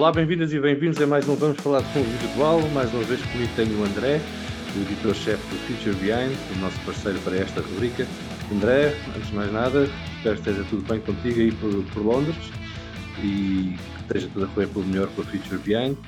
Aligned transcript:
Olá, 0.00 0.10
bem-vindas 0.10 0.50
e 0.50 0.58
bem-vindos 0.58 0.98
a 0.98 1.06
mais 1.06 1.28
um 1.28 1.34
Vamos 1.34 1.60
Falar 1.60 1.82
de 1.82 1.92
Fundo 1.92 2.08
Virtual. 2.22 2.58
Mais 2.70 2.90
uma 2.94 3.02
vez 3.02 3.20
comigo 3.20 3.52
tenho 3.54 3.78
o 3.78 3.84
André, 3.84 4.18
o 4.74 4.80
editor-chefe 4.80 5.46
do 5.50 5.56
Future 5.66 5.94
Behind, 5.96 6.34
o 6.56 6.58
nosso 6.58 6.80
parceiro 6.86 7.18
para 7.18 7.36
esta 7.36 7.60
rubrica. 7.60 8.06
André, 8.50 8.96
antes 9.14 9.28
de 9.28 9.34
mais 9.34 9.52
nada, 9.52 9.86
espero 10.16 10.36
que 10.36 10.48
esteja 10.48 10.66
tudo 10.70 10.88
bem 10.88 11.00
contigo 11.00 11.40
aí 11.40 11.52
por, 11.52 11.84
por 11.92 12.02
Londres 12.02 12.50
e 13.18 13.76
que 13.76 14.00
esteja 14.00 14.28
tudo 14.32 14.46
a 14.46 14.48
correr 14.48 14.68
pelo 14.68 14.86
melhor 14.86 15.08
com 15.08 15.20
a 15.20 15.24
Future 15.26 15.58
Behind. 15.58 15.98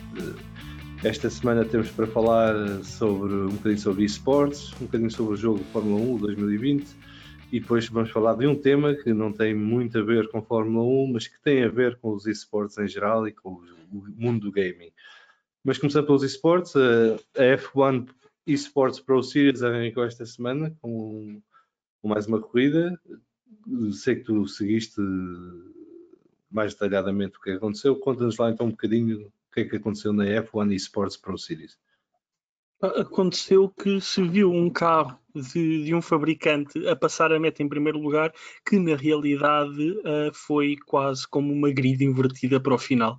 Esta 1.04 1.29
semana 1.29 1.62
temos 1.62 1.90
para 1.90 2.06
falar 2.06 2.54
sobre 2.82 3.34
um 3.34 3.50
bocadinho 3.50 3.79
sobre 3.79 4.04
esportes, 4.06 4.72
um 4.81 4.86
bocadinho 4.86 5.11
sobre 5.11 5.34
o 5.34 5.36
jogo 5.36 5.62
Fórmula 5.70 6.00
1 6.00 6.17
2020 6.17 6.86
e 7.52 7.61
depois 7.61 7.86
vamos 7.86 8.11
falar 8.11 8.34
de 8.34 8.46
um 8.46 8.58
tema 8.58 8.94
que 8.94 9.12
não 9.12 9.30
tem 9.30 9.54
muito 9.54 9.98
a 9.98 10.02
ver 10.02 10.26
com 10.30 10.40
Fórmula 10.40 10.82
1, 10.82 11.12
mas 11.12 11.29
que 11.29 11.38
tem 11.42 11.62
a 11.62 11.68
ver 11.68 11.98
com 11.98 12.14
os 12.14 12.26
esportes 12.26 12.78
em 12.78 12.88
geral 12.88 13.28
e 13.28 13.32
com 13.32 13.50
o 13.92 14.06
mundo 14.16 14.46
do 14.46 14.50
gaming. 14.50 14.90
Mas 15.62 15.76
começando 15.76 16.06
pelos 16.06 16.22
esportes, 16.22 16.75
a 16.75 17.42
F1 17.58 18.08
Esports 18.46 19.00
Pro 19.00 19.22
Series 19.22 19.62
arrancou 19.62 20.02
esta 20.02 20.25
semana 20.25 20.75
com 20.80 21.42
mais 22.02 22.26
uma 22.26 22.40
corrida. 22.40 22.98
Sei 23.92 24.16
que 24.16 24.25
tu 24.25 24.48
seguiste 24.48 25.03
mais 26.50 26.72
detalhadamente 26.72 27.36
o 27.36 27.40
que 27.40 27.50
aconteceu. 27.50 27.94
Conta-nos 27.96 28.39
lá 28.39 28.50
então 28.50 28.68
um 28.68 28.70
bocadinho 28.70 29.26
o 29.26 29.54
que 29.54 29.61
é 29.61 29.64
que 29.66 29.76
aconteceu 29.76 30.14
na 30.14 30.25
F1 30.25 30.75
Esports 30.75 31.18
Pro 31.18 31.36
Series 31.36 31.76
aconteceu 32.83 33.69
que 33.69 34.00
se 34.00 34.22
viu 34.22 34.53
um 34.53 34.69
carro 34.69 35.17
de, 35.34 35.84
de, 35.84 35.95
um 35.95 36.03
fabricante 36.03 36.87
a 36.89 36.97
passar 36.97 37.33
a 37.33 37.39
meta 37.39 37.62
em 37.62 37.69
primeiro 37.69 37.98
lugar, 37.98 38.33
que 38.67 38.79
na 38.79 38.97
realidade 38.97 39.91
uh, 40.01 40.33
foi 40.34 40.77
quase 40.87 41.27
como 41.29 41.53
uma 41.53 41.71
grid 41.71 42.05
invertida 42.05 42.61
para 42.61 42.75
o 42.75 42.79
final, 42.79 43.19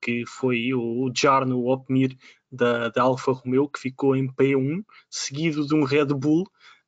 que 0.00 0.24
foi 0.26 0.74
o, 0.74 1.10
Jarno 1.14 1.66
Opmir 1.66 2.16
da, 2.50 2.88
da 2.88 3.02
Alfa 3.02 3.32
Romeo, 3.32 3.68
que 3.68 3.78
ficou 3.78 4.16
em 4.16 4.28
P1, 4.28 4.84
seguido 5.08 5.66
de 5.66 5.74
um 5.74 5.84
Red 5.84 6.06
Bull, 6.06 6.42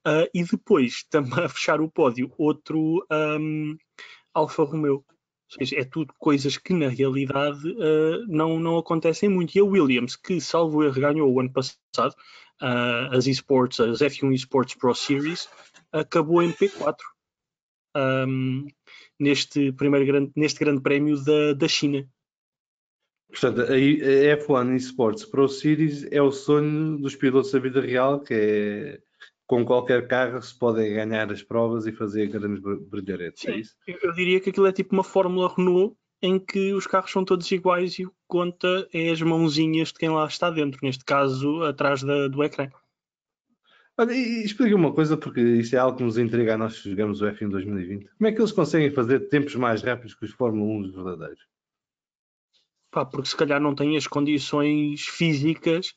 uh, 0.07 0.29
e 0.35 0.45
depois, 0.45 1.05
também 1.09 1.45
a 1.45 1.49
fechar 1.49 1.81
o 1.81 1.91
pódio, 1.91 2.33
outro 2.37 3.07
um, 3.11 3.77
Alfa 4.35 4.65
Romeo. 4.65 5.05
Seja, 5.49 5.81
é 5.81 5.85
tudo 5.85 6.13
coisas 6.19 6.57
que 6.57 6.75
na 6.75 6.89
realidade 6.89 7.69
uh, 7.71 8.27
não, 8.27 8.59
não 8.59 8.79
acontecem 8.79 9.29
muito. 9.29 9.57
E 9.57 9.61
a 9.61 9.65
Williams, 9.65 10.17
que 10.17 10.41
salvo 10.41 10.83
erro 10.83 11.01
ganhou 11.01 11.33
o 11.33 11.41
ano 11.41 11.53
passado, 11.53 12.15
uh, 12.61 13.15
as 13.15 13.27
esports, 13.27 13.79
as 13.79 14.01
F1 14.01 14.35
Esports 14.35 14.75
Pro 14.75 14.95
Series, 14.95 15.49
acabou 15.93 16.43
em 16.43 16.53
P4 16.53 16.97
um, 17.97 18.67
neste 19.19 19.73
primeiro 19.73 20.07
grande, 20.07 20.33
neste 20.37 20.59
grande 20.59 20.83
prémio 20.83 21.23
da, 21.23 21.53
da 21.55 21.69
China. 21.69 22.07
Portanto, 23.29 23.63
a 23.63 23.77
F1 23.77 24.77
Esports 24.77 25.25
Pro 25.25 25.49
Series 25.49 26.05
é 26.11 26.21
o 26.23 26.31
sonho 26.31 26.99
dos 26.99 27.17
pilotos 27.17 27.53
da 27.53 27.59
vida 27.59 27.81
real, 27.81 28.21
que 28.21 28.35
é 28.35 29.01
com 29.47 29.65
qualquer 29.65 30.09
carro 30.09 30.41
se 30.43 30.57
podem 30.59 30.95
ganhar 30.95 31.31
as 31.31 31.43
provas 31.43 31.87
e 31.87 31.93
fazer 31.93 32.27
grandes 32.27 32.61
brilharetes, 32.89 33.47
é 33.47 33.57
isso? 33.57 33.77
Eu 33.87 34.13
diria 34.13 34.41
que 34.41 34.51
aquilo 34.51 34.67
é 34.67 34.73
tipo 34.73 34.95
uma 34.95 35.05
Fórmula 35.05 35.53
Renault 35.57 35.97
em 36.21 36.39
que 36.39 36.73
os 36.73 36.87
carros 36.87 37.11
são 37.11 37.25
todos 37.25 37.51
iguais 37.53 37.99
e 37.99 38.07
o 38.07 38.11
que 38.11 38.17
conta 38.27 38.89
é 38.93 39.11
as 39.11 39.21
mãozinhas 39.21 39.89
de 39.89 39.95
quem 39.95 40.09
lá 40.09 40.27
está 40.27 40.51
dentro, 40.51 40.81
neste 40.83 41.05
caso 41.05 41.63
atrás 41.63 42.03
da, 42.03 42.29
do 42.29 42.43
ecrã. 42.43 42.69
Olha, 43.99 44.13
e 44.13 44.45
explica 44.45 44.77
uma 44.77 44.93
coisa, 44.93 45.17
porque 45.17 45.41
isso 45.41 45.75
é 45.75 45.79
algo 45.79 45.97
que 45.97 46.05
nos 46.05 46.19
intriga 46.19 46.55
a 46.55 46.59
nós 46.59 46.81
que 46.81 46.91
jogamos 46.91 47.23
o 47.23 47.27
F1 47.27 47.49
2020. 47.49 48.11
Como 48.19 48.29
é 48.29 48.33
que 48.33 48.41
eles 48.41 48.53
conseguem 48.53 48.91
fazer 48.91 49.29
tempos 49.29 49.55
mais 49.55 49.83
rápidos 49.83 50.15
que 50.15 50.27
os 50.27 50.33
Fórmula 50.33 50.71
1 50.87 50.93
verdadeiros? 50.93 51.47
Pá, 52.91 53.07
porque 53.07 53.29
se 53.29 53.37
calhar 53.37 53.61
não 53.61 53.75
têm 53.75 53.97
as 53.97 54.07
condições 54.07 55.03
físicas 55.03 55.95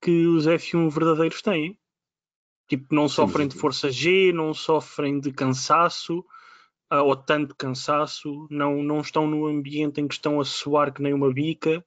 que 0.00 0.26
os 0.26 0.46
F1 0.46 0.90
verdadeiros 0.90 1.42
têm. 1.42 1.76
Tipo, 2.70 2.94
não 2.94 3.08
sofrem 3.08 3.48
de 3.48 3.56
força 3.56 3.90
G, 3.90 4.32
não 4.32 4.54
sofrem 4.54 5.18
de 5.18 5.32
cansaço, 5.32 6.20
uh, 6.92 7.02
ou 7.04 7.16
tanto 7.16 7.52
cansaço, 7.56 8.46
não, 8.48 8.80
não 8.80 9.00
estão 9.00 9.26
no 9.26 9.44
ambiente 9.44 10.00
em 10.00 10.06
que 10.06 10.14
estão 10.14 10.38
a 10.38 10.44
suar 10.44 10.94
que 10.94 11.02
nem 11.02 11.12
uma 11.12 11.34
bica, 11.34 11.84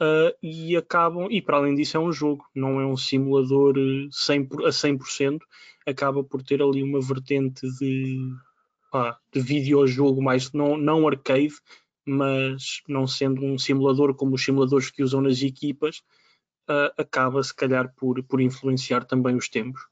uh, 0.00 0.32
e 0.40 0.76
acabam, 0.76 1.26
e 1.28 1.42
para 1.42 1.56
além 1.56 1.74
disso 1.74 1.96
é 1.96 2.00
um 2.00 2.12
jogo, 2.12 2.46
não 2.54 2.80
é 2.80 2.86
um 2.86 2.96
simulador 2.96 3.74
100 4.12 4.48
a 4.64 4.70
100%, 4.70 5.40
acaba 5.84 6.22
por 6.22 6.44
ter 6.44 6.62
ali 6.62 6.80
uma 6.80 7.00
vertente 7.00 7.68
de, 7.80 8.16
pá, 8.92 9.18
de 9.32 9.40
videojogo 9.40 10.22
mais, 10.22 10.52
não, 10.52 10.76
não 10.76 11.08
arcade, 11.08 11.56
mas 12.06 12.82
não 12.86 13.04
sendo 13.04 13.44
um 13.44 13.58
simulador 13.58 14.14
como 14.14 14.36
os 14.36 14.44
simuladores 14.44 14.92
que 14.92 15.02
usam 15.02 15.22
nas 15.22 15.42
equipas, 15.42 16.04
uh, 16.70 16.94
acaba 16.96 17.42
se 17.42 17.52
calhar 17.52 17.92
por, 17.96 18.22
por 18.22 18.40
influenciar 18.40 19.04
também 19.04 19.34
os 19.34 19.48
tempos. 19.48 19.82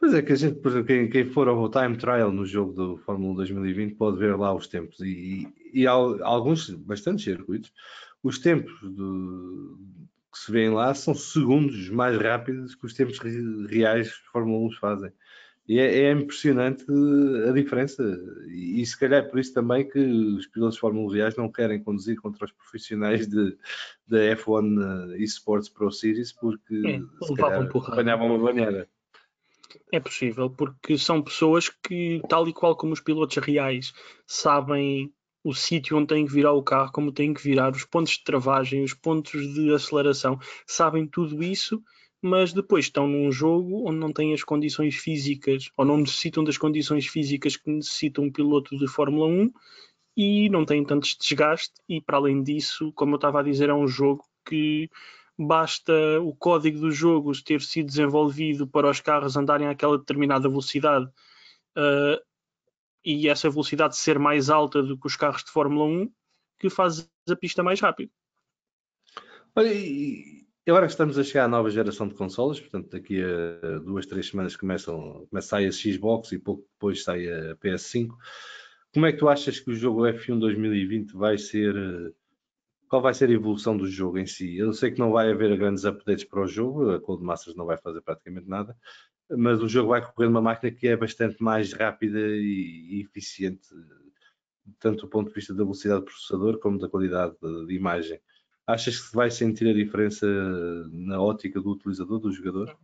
Pois 0.00 0.14
é, 0.14 0.22
que 0.22 0.32
a 0.32 0.36
gente, 0.36 0.60
por 0.60 0.70
exemplo, 0.70 0.86
quem, 0.86 1.10
quem 1.10 1.24
for 1.24 1.48
ao 1.48 1.68
time 1.68 1.96
trial 1.96 2.30
no 2.30 2.46
jogo 2.46 2.72
do 2.72 2.96
Fórmula 2.98 3.32
1 3.32 3.36
2020 3.36 3.94
pode 3.96 4.18
ver 4.18 4.36
lá 4.36 4.54
os 4.54 4.68
tempos 4.68 5.00
e, 5.00 5.48
e, 5.72 5.80
e 5.82 5.86
alguns, 5.86 6.70
bastantes 6.70 7.24
circuitos, 7.24 7.72
os 8.22 8.38
tempos 8.38 8.80
do, 8.80 9.76
que 10.32 10.38
se 10.38 10.52
vêem 10.52 10.70
lá 10.70 10.94
são 10.94 11.14
segundos 11.14 11.90
mais 11.90 12.16
rápidos 12.16 12.74
que 12.74 12.86
os 12.86 12.94
tempos 12.94 13.18
reais 13.68 14.08
que 14.08 14.22
os 14.22 14.30
Fórmula 14.30 14.66
1 14.68 14.72
fazem. 14.72 15.12
E 15.66 15.78
é, 15.78 16.04
é, 16.04 16.12
impressionante 16.12 16.84
a 17.46 17.52
diferença. 17.52 18.02
E, 18.48 18.80
e, 18.80 18.86
se 18.86 18.98
calhar 18.98 19.22
é 19.22 19.28
por 19.28 19.38
isso 19.38 19.52
também 19.52 19.86
que 19.86 19.98
os 19.98 20.46
pilotos 20.46 20.76
de 20.76 20.80
Fórmula 20.80 21.06
1 21.08 21.10
reais 21.10 21.36
não 21.36 21.52
querem 21.52 21.82
conduzir 21.82 22.16
contra 22.20 22.46
os 22.46 22.52
profissionais 22.52 23.26
da 23.26 24.18
F1 24.36 25.14
Esports 25.18 25.68
Pro 25.68 25.90
Series 25.90 26.32
porque 26.32 26.82
é, 26.86 27.26
se 27.26 27.34
calhar 27.34 27.68
apanhavam 27.88 28.28
uma 28.28 28.38
banheira. 28.38 28.88
É 29.92 30.00
possível, 30.00 30.48
porque 30.50 30.96
são 30.96 31.22
pessoas 31.22 31.68
que, 31.68 32.20
tal 32.28 32.48
e 32.48 32.52
qual 32.52 32.76
como 32.76 32.92
os 32.92 33.00
pilotos 33.00 33.36
reais, 33.36 33.92
sabem 34.26 35.12
o 35.44 35.54
sítio 35.54 35.96
onde 35.96 36.08
têm 36.08 36.26
que 36.26 36.32
virar 36.32 36.52
o 36.52 36.62
carro, 36.62 36.92
como 36.92 37.12
têm 37.12 37.32
que 37.32 37.42
virar, 37.42 37.72
os 37.72 37.84
pontos 37.84 38.12
de 38.14 38.24
travagem, 38.24 38.82
os 38.82 38.94
pontos 38.94 39.54
de 39.54 39.72
aceleração, 39.72 40.38
sabem 40.66 41.06
tudo 41.06 41.42
isso, 41.42 41.82
mas 42.20 42.52
depois 42.52 42.86
estão 42.86 43.06
num 43.06 43.30
jogo 43.30 43.88
onde 43.88 43.98
não 43.98 44.12
têm 44.12 44.34
as 44.34 44.42
condições 44.42 44.96
físicas, 44.96 45.70
ou 45.76 45.84
não 45.84 45.98
necessitam 45.98 46.42
das 46.42 46.58
condições 46.58 47.06
físicas 47.06 47.56
que 47.56 47.70
necessita 47.70 48.20
um 48.20 48.30
piloto 48.30 48.76
de 48.76 48.88
Fórmula 48.88 49.26
1 49.26 49.52
e 50.16 50.48
não 50.50 50.64
têm 50.64 50.84
tanto 50.84 51.06
desgaste. 51.20 51.74
E 51.88 52.00
para 52.00 52.16
além 52.16 52.42
disso, 52.42 52.92
como 52.94 53.14
eu 53.14 53.16
estava 53.16 53.40
a 53.40 53.42
dizer, 53.42 53.68
é 53.68 53.74
um 53.74 53.86
jogo 53.86 54.24
que 54.44 54.90
basta 55.38 55.92
o 56.20 56.34
código 56.34 56.80
do 56.80 56.90
jogo 56.90 57.30
ter 57.42 57.60
sido 57.60 57.86
desenvolvido 57.86 58.66
para 58.66 58.90
os 58.90 59.00
carros 59.00 59.36
andarem 59.36 59.68
àquela 59.68 59.96
determinada 59.96 60.48
velocidade 60.48 61.06
uh, 61.76 62.20
e 63.04 63.28
essa 63.28 63.48
velocidade 63.48 63.96
ser 63.96 64.18
mais 64.18 64.50
alta 64.50 64.82
do 64.82 64.98
que 64.98 65.06
os 65.06 65.14
carros 65.14 65.44
de 65.44 65.50
Fórmula 65.50 65.84
1 65.84 66.12
que 66.58 66.68
faz 66.68 67.08
a 67.30 67.36
pista 67.36 67.62
mais 67.62 67.80
rápido. 67.80 68.10
Olha, 69.54 69.72
e 69.72 70.44
agora 70.66 70.86
que 70.86 70.92
estamos 70.92 71.16
a 71.16 71.22
chegar 71.22 71.44
à 71.44 71.48
nova 71.48 71.70
geração 71.70 72.08
de 72.08 72.14
consoles, 72.14 72.58
portanto 72.58 72.90
daqui 72.90 73.22
a 73.22 73.78
duas, 73.78 74.06
três 74.06 74.28
semanas 74.28 74.56
começam, 74.56 75.24
começa 75.30 75.46
a 75.56 75.60
sair 75.60 75.68
a 75.68 75.72
Xbox 75.72 76.32
e 76.32 76.38
pouco 76.38 76.66
depois 76.72 77.04
sai 77.04 77.28
a 77.28 77.56
PS5. 77.56 78.08
Como 78.92 79.06
é 79.06 79.12
que 79.12 79.18
tu 79.18 79.28
achas 79.28 79.60
que 79.60 79.70
o 79.70 79.74
jogo 79.74 80.02
F1 80.02 80.38
2020 80.40 81.12
vai 81.12 81.38
ser 81.38 81.74
qual 82.88 83.02
vai 83.02 83.14
ser 83.14 83.28
a 83.28 83.32
evolução 83.32 83.76
do 83.76 83.86
jogo 83.86 84.18
em 84.18 84.26
si. 84.26 84.56
Eu 84.56 84.72
sei 84.72 84.90
que 84.90 84.98
não 84.98 85.12
vai 85.12 85.30
haver 85.30 85.56
grandes 85.56 85.84
updates 85.84 86.24
para 86.24 86.40
o 86.40 86.46
jogo, 86.46 86.90
a 86.90 87.00
Codemasters 87.00 87.56
não 87.56 87.66
vai 87.66 87.76
fazer 87.76 88.00
praticamente 88.00 88.48
nada, 88.48 88.76
mas 89.30 89.62
o 89.62 89.68
jogo 89.68 89.90
vai 89.90 90.00
correr 90.00 90.28
numa 90.28 90.40
máquina 90.40 90.72
que 90.72 90.88
é 90.88 90.96
bastante 90.96 91.42
mais 91.42 91.72
rápida 91.72 92.18
e, 92.18 93.00
eficiente, 93.00 93.68
tanto 94.80 95.02
do 95.02 95.08
ponto 95.08 95.28
de 95.28 95.34
vista 95.34 95.52
da 95.52 95.62
velocidade 95.62 96.00
do 96.00 96.06
processador 96.06 96.58
como 96.58 96.78
da 96.78 96.88
qualidade 96.88 97.34
de, 97.66 97.74
imagem. 97.74 98.18
Achas 98.66 99.00
que 99.00 99.14
vai 99.14 99.30
sentir 99.30 99.68
a 99.68 99.74
diferença 99.74 100.26
na 100.90 101.20
ótica 101.20 101.60
do 101.60 101.70
utilizador, 101.70 102.18
do 102.18 102.32
jogador? 102.32 102.76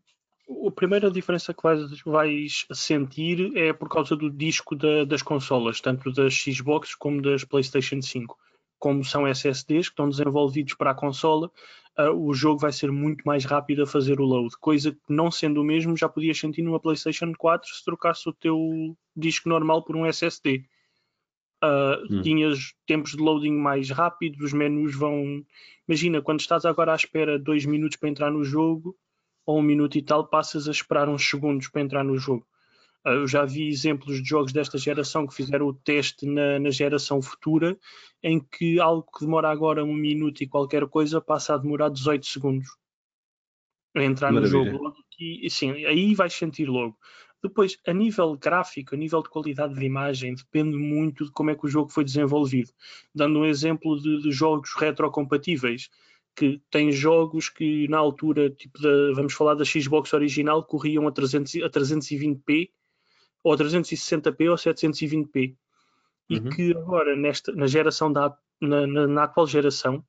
A 0.67 0.71
primeira 0.71 1.11
diferença 1.11 1.55
que 1.55 1.63
vais, 1.63 2.03
vais 2.05 2.67
sentir 2.73 3.57
é 3.57 3.73
por 3.73 3.89
causa 3.89 4.15
do 4.15 4.31
disco 4.31 4.77
da, 4.77 5.05
das 5.05 5.23
consolas, 5.23 5.81
tanto 5.81 6.13
das 6.13 6.35
Xbox 6.35 6.95
como 6.95 7.23
das 7.23 7.45
PlayStation 7.45 8.01
5 8.01 8.39
como 8.85 9.03
são 9.03 9.27
SSDs 9.27 9.89
que 9.89 9.93
estão 9.95 10.11
desenvolvidos 10.11 10.75
para 10.75 10.91
a 10.91 10.95
consola, 10.95 11.51
uh, 11.99 12.11
o 12.11 12.35
jogo 12.35 12.61
vai 12.61 12.71
ser 12.71 12.93
muito 12.93 13.23
mais 13.25 13.47
rápido 13.47 13.85
a 13.85 13.87
fazer 13.87 14.21
o 14.21 14.25
load, 14.27 14.55
coisa 14.61 14.93
que 14.93 15.01
não 15.09 15.31
sendo 15.31 15.63
o 15.63 15.65
mesmo 15.65 15.97
já 15.97 16.07
podias 16.07 16.39
sentir 16.39 16.61
numa 16.61 16.79
PlayStation 16.79 17.33
4 17.33 17.67
se 17.67 17.83
trocasse 17.83 18.29
o 18.29 18.33
teu 18.35 18.95
disco 19.17 19.49
normal 19.49 19.83
por 19.83 19.97
um 19.97 20.05
SSD. 20.05 20.59
Uh, 20.59 21.65
ah, 21.65 22.03
hum. 22.11 22.21
Tinhas 22.21 22.75
tempos 22.87 23.13
de 23.13 23.23
loading 23.23 23.57
mais 23.57 23.89
rápidos, 23.89 24.43
os 24.43 24.53
menus 24.53 24.95
vão. 24.95 25.43
Imagina, 25.89 26.21
quando 26.21 26.41
estás 26.41 26.67
agora 26.67 26.93
à 26.93 26.95
espera 26.95 27.39
dois 27.39 27.65
minutos 27.65 27.97
para 27.97 28.11
entrar 28.11 28.31
no 28.31 28.45
jogo, 28.45 28.95
ou 29.47 29.61
um 29.61 29.63
minuto 29.63 29.97
e 29.97 30.03
tal, 30.03 30.27
passas 30.27 30.69
a 30.69 30.73
esperar 30.73 31.09
uns 31.09 31.27
segundos 31.27 31.69
para 31.69 31.81
entrar 31.81 32.05
no 32.05 32.19
jogo. 32.19 32.47
Eu 33.05 33.27
já 33.27 33.45
vi 33.45 33.69
exemplos 33.69 34.23
de 34.23 34.29
jogos 34.29 34.53
desta 34.53 34.79
geração 34.79 35.27
que 35.27 35.35
fizeram 35.35 35.67
o 35.67 35.75
teste 35.75 36.27
na, 36.27 36.59
na, 36.59 36.71
geração 36.71 37.21
futura, 37.21 37.79
em 38.23 38.41
que 38.41 38.81
algo 38.81 39.07
que 39.13 39.25
demora 39.25 39.51
agora 39.51 39.85
um 39.85 39.95
minuto 39.95 40.43
e 40.43 40.49
qualquer 40.49 40.87
coisa 40.89 41.21
passa 41.21 41.55
a 41.55 41.59
demorar 41.59 41.91
18 41.91 42.25
segundos 42.25 42.69
a 43.95 44.03
entrar 44.03 44.33
Maravilha. 44.33 44.73
no 44.73 44.79
jogo. 44.79 44.95
E, 45.21 45.49
sim, 45.51 45.71
aí 45.85 46.15
vais 46.15 46.33
sentir 46.33 46.67
logo. 46.67 46.97
Depois, 47.43 47.79
a 47.87 47.93
nível 47.93 48.37
gráfico, 48.37 48.95
a 48.95 48.99
nível 48.99 49.23
de 49.23 49.29
qualidade 49.29 49.75
de 49.75 49.85
imagem, 49.85 50.35
depende 50.35 50.77
muito 50.77 51.27
de 51.27 51.31
como 51.31 51.51
é 51.51 51.55
que 51.55 51.67
o 51.67 51.69
jogo 51.69 51.91
foi 51.91 52.03
desenvolvido. 52.03 52.73
Dando 53.15 53.41
um 53.41 53.45
exemplo 53.45 54.01
de, 54.01 54.23
de 54.23 54.33
jogos 54.33 54.73
retrocompatíveis, 54.75 55.91
que 56.35 56.61
tem 56.71 56.91
jogos 56.91 57.51
que 57.51 57.87
na 57.89 57.99
altura, 57.99 58.49
tipo 58.51 58.81
da, 58.81 59.13
vamos 59.15 59.35
falar 59.35 59.55
da 59.55 59.65
Xbox 59.65 60.13
original, 60.15 60.65
corriam 60.65 61.07
a, 61.07 61.13
300, 61.13 61.57
a 61.57 61.69
320p, 61.69 62.71
ou 63.45 63.53
a 63.53 63.57
360p 63.57 64.51
ou 64.51 64.57
720p. 64.57 65.55
E 66.29 66.39
uhum. 66.39 66.49
que 66.49 66.73
agora, 66.73 67.15
nesta, 67.15 67.53
na 67.53 67.69
geração 67.69 68.13
da, 68.13 68.37
na, 68.61 68.87
na, 68.87 69.07
na, 69.07 69.23
atual 69.25 69.47
geração, 69.47 70.05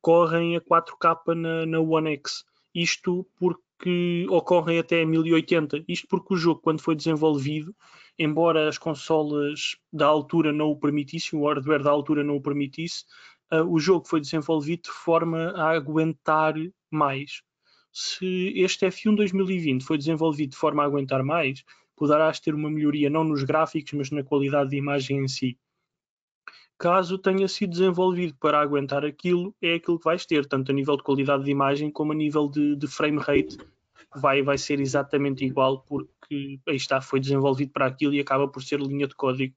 correm 0.00 0.56
a 0.56 0.60
4K 0.60 1.34
na, 1.34 1.66
na 1.66 1.80
One 1.80 2.12
X. 2.12 2.44
Isto 2.74 3.26
porque 3.36 3.64
que 3.78 4.26
ocorrem 4.30 4.78
até 4.78 5.04
1080. 5.04 5.84
Isto 5.88 6.08
porque 6.08 6.34
o 6.34 6.36
jogo, 6.36 6.60
quando 6.60 6.80
foi 6.80 6.94
desenvolvido, 6.94 7.74
embora 8.18 8.68
as 8.68 8.78
consolas 8.78 9.76
da 9.92 10.06
altura 10.06 10.52
não 10.52 10.70
o 10.70 10.76
permitissem, 10.78 11.38
o 11.38 11.46
hardware 11.46 11.82
da 11.82 11.90
altura 11.90 12.22
não 12.22 12.36
o 12.36 12.40
permitisse, 12.40 13.04
uh, 13.52 13.62
o 13.62 13.78
jogo 13.78 14.06
foi 14.06 14.20
desenvolvido 14.20 14.84
de 14.84 14.90
forma 14.90 15.52
a 15.56 15.70
aguentar 15.70 16.54
mais. 16.90 17.42
Se 17.92 18.52
este 18.56 18.86
F1 18.86 19.14
2020 19.16 19.84
foi 19.84 19.98
desenvolvido 19.98 20.50
de 20.50 20.56
forma 20.56 20.82
a 20.82 20.86
aguentar 20.86 21.22
mais, 21.22 21.62
poderás 21.96 22.40
ter 22.40 22.54
uma 22.54 22.70
melhoria 22.70 23.08
não 23.08 23.24
nos 23.24 23.42
gráficos, 23.42 23.92
mas 23.92 24.10
na 24.10 24.22
qualidade 24.22 24.70
de 24.70 24.76
imagem 24.76 25.18
em 25.18 25.28
si 25.28 25.58
caso 26.78 27.18
tenha 27.18 27.46
sido 27.48 27.70
desenvolvido 27.70 28.36
para 28.38 28.60
aguentar 28.60 29.04
aquilo, 29.04 29.54
é 29.62 29.74
aquilo 29.74 29.98
que 29.98 30.04
vais 30.04 30.26
ter, 30.26 30.46
tanto 30.46 30.70
a 30.70 30.74
nível 30.74 30.96
de 30.96 31.02
qualidade 31.02 31.44
de 31.44 31.50
imagem 31.50 31.90
como 31.90 32.12
a 32.12 32.14
nível 32.14 32.48
de, 32.48 32.76
de 32.76 32.86
frame 32.86 33.18
rate. 33.18 33.56
Vai, 34.16 34.42
vai 34.42 34.56
ser 34.58 34.80
exatamente 34.80 35.44
igual, 35.44 35.80
porque 35.80 36.60
aí 36.68 36.76
está, 36.76 37.00
foi 37.00 37.20
desenvolvido 37.20 37.72
para 37.72 37.86
aquilo 37.86 38.14
e 38.14 38.20
acaba 38.20 38.46
por 38.46 38.62
ser 38.62 38.80
linha 38.80 39.08
de 39.08 39.14
código. 39.14 39.54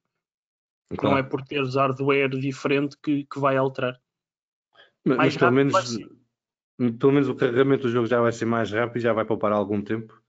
Claro. 0.98 1.16
Não 1.16 1.18
é 1.18 1.24
por 1.24 1.42
teres 1.44 1.75
hardware 1.75 2.30
diferente 2.30 2.98
que, 3.04 3.25
que 3.25 3.40
vai 3.40 3.57
alterar. 3.57 4.00
Mas, 5.06 5.18
mas 5.18 5.38
pelo, 5.38 5.51
menos, 5.51 5.98
pelo 6.98 7.12
menos 7.12 7.30
o 7.30 7.36
carregamento 7.36 7.83
do 7.83 7.90
jogo 7.90 8.07
já 8.07 8.22
vai 8.22 8.31
ser 8.31 8.45
mais 8.45 8.72
rápido 8.72 8.98
e 8.98 9.01
já 9.01 9.13
vai 9.13 9.25
poupar 9.25 9.51
algum 9.51 9.81
tempo. 9.81 10.19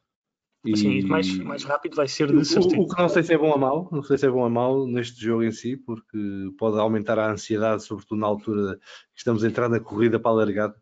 E... 0.65 0.77
Sim, 0.77 1.03
mais, 1.03 1.33
mais 1.39 1.63
rápido 1.63 1.95
vai 1.95 2.09
ser 2.09 2.33
de 2.33 2.45
certeza. 2.45 2.77
O, 2.77 2.83
o, 2.83 2.89
que 2.89 3.01
não 3.01 3.09
sei 3.09 3.23
se 3.23 3.33
é 3.33 3.39
bom 3.39 3.51
ou 3.51 3.59
mau, 3.59 3.89
não 3.93 4.03
sei 4.03 4.19
se 4.19 4.27
é 4.27 4.31
bom 4.31 4.43
ou 4.43 4.51
mau 4.51 4.87
neste 4.87 5.21
jogo 5.23 5.45
em 5.45 5.53
si, 5.53 5.77
porque 5.77 6.19
pode 6.59 6.79
aumentar 6.79 7.19
a 7.19 7.31
ansiedade, 7.31 7.85
sobretudo 7.85 8.19
na 8.21 8.27
altura 8.27 8.77
que 8.77 9.19
estamos 9.19 9.45
a 9.45 9.49
entrar 9.49 9.69
na 9.69 9.81
corrida 9.81 10.19
para 10.19 10.33
a 10.33 10.35
largada, 10.35 10.77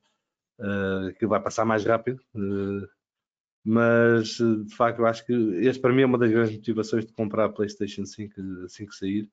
uh, 0.60 1.12
que 1.18 1.26
vai 1.26 1.42
passar 1.42 1.64
mais 1.64 1.84
rápido. 1.84 2.20
Uh, 2.34 2.88
mas 3.68 4.36
de 4.38 4.74
facto 4.76 5.00
eu 5.00 5.06
acho 5.06 5.26
que 5.26 5.32
este 5.32 5.80
para 5.80 5.92
mim 5.92 6.02
é 6.02 6.06
uma 6.06 6.18
das 6.18 6.30
grandes 6.30 6.54
motivações 6.54 7.04
de 7.04 7.12
comprar 7.12 7.46
a 7.46 7.52
PlayStation 7.52 8.06
5 8.06 8.34
assim 8.64 8.86
que 8.86 8.94
sair, 8.94 9.30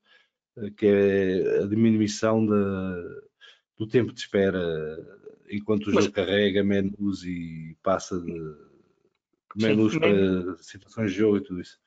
uh, 0.56 0.70
que 0.72 0.86
é 0.86 1.62
a 1.62 1.66
diminuição 1.66 2.44
do 2.44 3.86
tempo 3.88 4.12
de 4.12 4.20
espera 4.20 4.60
enquanto 5.48 5.86
o 5.86 5.94
mas... 5.94 6.04
jogo 6.04 6.16
carrega 6.16 6.64
menus 6.64 7.24
e 7.24 7.76
passa 7.82 8.20
de 8.20 8.73
menus 9.56 9.92
Sim, 9.92 10.00
para 10.00 10.56
situações 10.58 11.12
de 11.12 11.18
jogo 11.18 11.36
e 11.38 11.40
tudo 11.42 11.60
isso. 11.60 11.78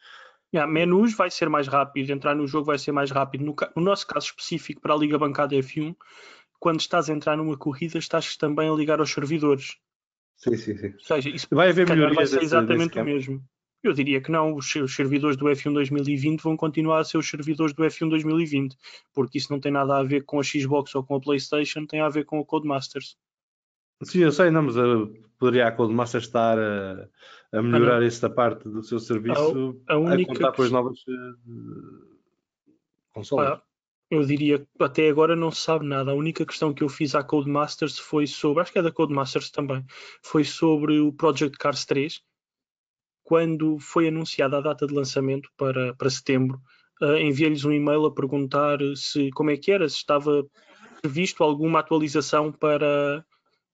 Yeah, 0.53 0.71
menus 0.71 1.13
vai 1.13 1.29
ser 1.29 1.49
mais 1.49 1.67
rápido, 1.67 2.09
entrar 2.09 2.33
no 2.33 2.47
jogo 2.47 2.65
vai 2.65 2.77
ser 2.77 2.91
mais 2.91 3.11
rápido. 3.11 3.43
No, 3.43 3.55
no, 3.75 3.83
nosso 3.83 4.07
caso 4.07 4.27
específico 4.27 4.81
para 4.81 4.93
a 4.93 4.97
Liga 4.97 5.17
Bancada 5.17 5.55
F1, 5.55 5.95
quando 6.59 6.79
estás 6.79 7.09
a 7.09 7.13
entrar 7.13 7.35
numa 7.35 7.57
corrida, 7.57 7.97
estás 7.97 8.37
também 8.37 8.69
a 8.69 8.73
ligar 8.73 8.99
aos 8.99 9.11
servidores. 9.11 9.77
Sim, 10.37 10.55
sim, 10.55 10.77
sim. 10.77 10.93
Ou 10.93 10.99
seja, 10.99 11.29
isso 11.29 11.47
vai 11.51 11.69
haver 11.69 11.87
melhorias 11.87 12.15
vai 12.15 12.25
ser 12.27 12.43
exatamente 12.43 12.77
desse, 12.77 12.89
desse 12.89 13.01
o 13.01 13.05
mesmo. 13.05 13.43
Eu 13.83 13.93
diria 13.93 14.21
que 14.21 14.31
não, 14.31 14.55
os, 14.55 14.73
os, 14.75 14.95
servidores 14.95 15.37
do 15.37 15.45
F1 15.45 15.73
2020 15.73 16.41
vão 16.41 16.57
continuar 16.57 16.99
a 16.99 17.03
ser 17.03 17.17
os 17.17 17.29
servidores 17.29 17.73
do 17.73 17.83
F1 17.83 18.09
2020, 18.09 18.75
porque 19.13 19.37
isso 19.37 19.51
não 19.51 19.59
tem 19.59 19.71
nada 19.71 19.97
a 19.97 20.03
ver 20.03 20.23
com 20.23 20.39
a 20.39 20.43
Xbox 20.43 20.95
ou 20.95 21.03
com 21.03 21.15
a 21.15 21.21
PlayStation, 21.21 21.85
tem 21.85 22.01
a 22.01 22.09
ver 22.09 22.25
com 22.25 22.39
o 22.39 22.45
Codemasters. 22.45 23.17
Sim, 24.03 24.19
eu 24.19 24.31
sei, 24.31 24.51
não, 24.51 24.63
mas 24.63 24.77
uh, 24.77 25.11
poderia 25.39 25.67
a 25.67 25.71
Codemasters 25.71 26.25
estar 26.25 26.57
a, 26.59 27.09
a 27.51 27.61
melhorar 27.61 28.03
esta 28.03 28.29
parte 28.29 28.69
do 28.69 28.83
seu 28.83 28.99
serviço 28.99 29.79
a, 29.87 29.93
a, 29.93 29.97
única 29.97 30.31
a 30.31 30.35
contar 30.35 30.51
com 30.51 30.61
as 30.61 30.71
novas 30.71 30.99
uh, 30.99 32.07
consoles. 33.13 33.49
Ah, 33.49 33.61
eu 34.09 34.23
diria 34.23 34.59
que 34.59 34.67
até 34.79 35.09
agora 35.09 35.35
não 35.35 35.51
se 35.51 35.61
sabe 35.61 35.85
nada. 35.85 36.11
A 36.11 36.15
única 36.15 36.45
questão 36.45 36.73
que 36.73 36.83
eu 36.83 36.89
fiz 36.89 37.15
à 37.15 37.23
Codemasters 37.23 37.97
foi 37.99 38.27
sobre, 38.27 38.61
acho 38.61 38.71
que 38.71 38.79
é 38.79 38.81
da 38.81 38.91
Codemasters 38.91 39.49
também, 39.49 39.83
foi 40.21 40.43
sobre 40.43 40.99
o 40.99 41.11
Project 41.11 41.57
Cars 41.57 41.85
3. 41.85 42.21
Quando 43.23 43.77
foi 43.79 44.07
anunciada 44.07 44.57
a 44.57 44.61
data 44.61 44.87
de 44.87 44.93
lançamento 44.93 45.49
para, 45.57 45.93
para 45.95 46.09
setembro, 46.09 46.61
uh, 47.01 47.17
enviei-lhes 47.17 47.65
um 47.65 47.73
e-mail 47.73 48.05
a 48.05 48.13
perguntar 48.13 48.77
se 48.95 49.29
como 49.31 49.49
é 49.49 49.57
que 49.57 49.71
era, 49.71 49.89
se 49.89 49.97
estava 49.97 50.45
previsto 51.01 51.43
alguma 51.43 51.79
atualização 51.79 52.51
para 52.51 53.25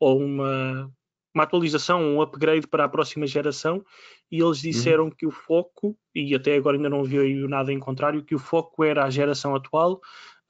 ou 0.03 0.19
uma, 0.19 0.91
uma 1.33 1.43
atualização, 1.43 2.01
um 2.01 2.21
upgrade 2.21 2.67
para 2.67 2.85
a 2.85 2.89
próxima 2.89 3.25
geração, 3.25 3.83
e 4.31 4.41
eles 4.41 4.57
uhum. 4.57 4.69
disseram 4.69 5.03
uhum. 5.05 5.11
que 5.11 5.25
o 5.25 5.31
foco, 5.31 5.97
e 6.13 6.35
até 6.35 6.55
agora 6.55 6.77
ainda 6.77 6.89
não 6.89 7.03
vi 7.03 7.33
nada 7.47 7.71
em 7.71 7.79
contrário, 7.79 8.23
que 8.23 8.35
o 8.35 8.39
foco 8.39 8.83
era 8.83 9.03
a 9.03 9.09
geração 9.09 9.55
atual, 9.55 10.01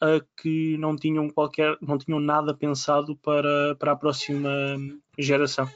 uh, 0.02 0.26
que 0.42 0.78
não 0.78 0.96
tinham 0.96 1.30
qualquer, 1.30 1.78
não 1.82 1.98
tinham 1.98 2.20
nada 2.20 2.54
pensado 2.54 3.16
para, 3.18 3.76
para 3.76 3.92
a 3.92 3.96
próxima 3.96 4.50
geração. 5.18 5.70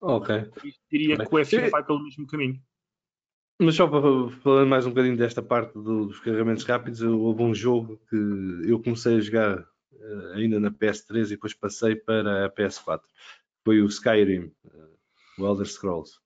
Ok. 0.00 0.34
Eu 0.36 0.72
diria 0.90 1.16
Bem. 1.16 1.26
que 1.26 1.34
o 1.34 1.38
F1 1.38 1.70
vai 1.70 1.84
pelo 1.84 2.02
mesmo 2.02 2.26
caminho. 2.26 2.60
Mas 3.58 3.74
só 3.74 3.86
para 3.88 4.02
falar 4.42 4.66
mais 4.66 4.84
um 4.84 4.90
bocadinho 4.90 5.16
desta 5.16 5.42
parte 5.42 5.72
dos 5.72 6.20
carregamentos 6.20 6.64
rápidos, 6.64 7.00
houve 7.00 7.42
um 7.42 7.54
jogo 7.54 7.98
que 8.10 8.70
eu 8.70 8.82
comecei 8.82 9.16
a 9.16 9.20
jogar 9.20 9.66
ainda 10.34 10.60
na 10.60 10.70
PS3 10.70 11.26
e 11.26 11.28
depois 11.30 11.54
passei 11.54 11.96
para 11.96 12.46
a 12.46 12.50
PS4 12.50 13.00
foi 13.66 13.82
o 13.82 13.86
Skyrim, 13.86 14.52
eh, 14.64 14.88
o 15.40 15.44
Elder 15.44 15.66
Scrolls. 15.66 16.20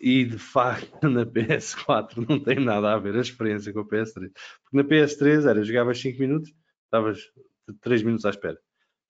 E 0.00 0.24
de 0.24 0.38
facto 0.38 1.02
na 1.10 1.26
PS4 1.26 2.28
não 2.28 2.38
tem 2.38 2.60
nada 2.60 2.92
a 2.92 2.98
ver 2.98 3.16
a 3.16 3.20
experiência 3.20 3.72
com 3.72 3.80
a 3.80 3.84
PS3. 3.84 4.30
Porque 4.62 4.76
na 4.76 4.84
PS3 4.84 5.50
era, 5.50 5.64
jogavas 5.64 6.00
5 6.00 6.20
minutos, 6.20 6.54
estavas 6.84 7.28
3 7.80 8.04
minutos 8.04 8.24
à 8.24 8.30
espera. 8.30 8.56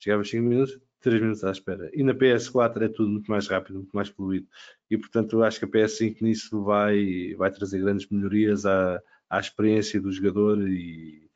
Jogavas 0.02 0.30
5 0.30 0.42
minutos, 0.42 0.80
3 1.00 1.20
minutos 1.20 1.44
à 1.44 1.50
espera. 1.50 1.90
E 1.92 2.02
na 2.02 2.14
PS4 2.14 2.80
é 2.80 2.88
tudo 2.88 3.10
muito 3.10 3.30
mais 3.30 3.46
rápido, 3.46 3.76
muito 3.76 3.92
mais 3.92 4.08
fluido. 4.08 4.48
E 4.90 4.96
portanto 4.96 5.42
acho 5.42 5.58
que 5.58 5.66
a 5.66 5.68
PS5 5.68 6.22
nisso 6.22 6.64
vai, 6.64 7.34
vai 7.34 7.50
trazer 7.50 7.78
grandes 7.78 8.08
melhorias 8.08 8.64
à, 8.64 9.02
à 9.28 9.38
experiência 9.38 10.00
do 10.00 10.10
jogador 10.10 10.66
e, 10.66 11.28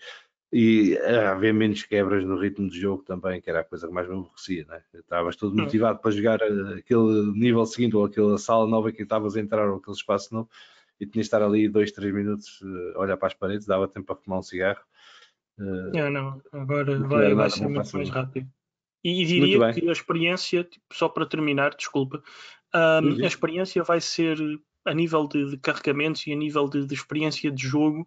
e 0.56 0.96
haver 0.98 1.52
menos 1.52 1.82
quebras 1.82 2.24
no 2.24 2.38
ritmo 2.38 2.70
de 2.70 2.80
jogo 2.80 3.02
também, 3.02 3.40
que 3.40 3.50
era 3.50 3.60
a 3.60 3.64
coisa 3.64 3.88
que 3.88 3.92
mais 3.92 4.06
me 4.06 4.14
aborrecia, 4.14 4.64
né? 4.68 4.80
Estavas 4.94 5.34
todo 5.34 5.56
motivado 5.56 5.98
para 5.98 6.12
jogar 6.12 6.40
eh, 6.42 6.78
aquele 6.78 7.32
nível 7.32 7.66
seguinte 7.66 7.96
ou 7.96 8.04
aquela 8.04 8.38
sala 8.38 8.64
nova 8.64 8.92
que 8.92 9.02
estavas 9.02 9.34
a 9.34 9.40
entrar 9.40 9.68
ou 9.68 9.78
aquele 9.78 9.96
espaço 9.96 10.32
novo 10.32 10.48
e 11.00 11.06
tinhas 11.06 11.24
de 11.24 11.26
estar 11.26 11.42
ali 11.42 11.68
dois, 11.68 11.90
três 11.90 12.14
minutos 12.14 12.62
a 12.94 13.00
olhar 13.00 13.16
para 13.16 13.26
as 13.26 13.34
paredes, 13.34 13.66
dava 13.66 13.88
tempo 13.88 14.06
para 14.06 14.14
fumar 14.14 14.38
um 14.38 14.42
cigarro. 14.44 14.78
Não, 15.58 16.08
não, 16.08 16.42
agora 16.52 17.00
vai, 17.00 17.34
vai 17.34 17.50
ser 17.50 17.66
muito 17.66 17.96
mais 17.96 18.10
rápido. 18.10 18.48
E, 19.02 19.24
diria 19.24 19.72
que 19.72 19.88
a 19.88 19.92
experiência, 19.92 20.62
tipo, 20.62 20.86
só 20.92 21.08
para 21.08 21.26
terminar, 21.26 21.74
desculpa, 21.74 22.22
um, 22.72 23.24
a 23.24 23.26
experiência 23.26 23.82
vai 23.82 24.00
ser 24.00 24.38
a 24.84 24.94
nível 24.94 25.26
de, 25.26 25.50
de 25.50 25.56
carregamentos 25.58 26.24
e 26.28 26.32
a 26.32 26.36
nível 26.36 26.68
de, 26.68 26.86
de 26.86 26.94
experiência 26.94 27.50
de 27.50 27.66
jogo 27.66 28.06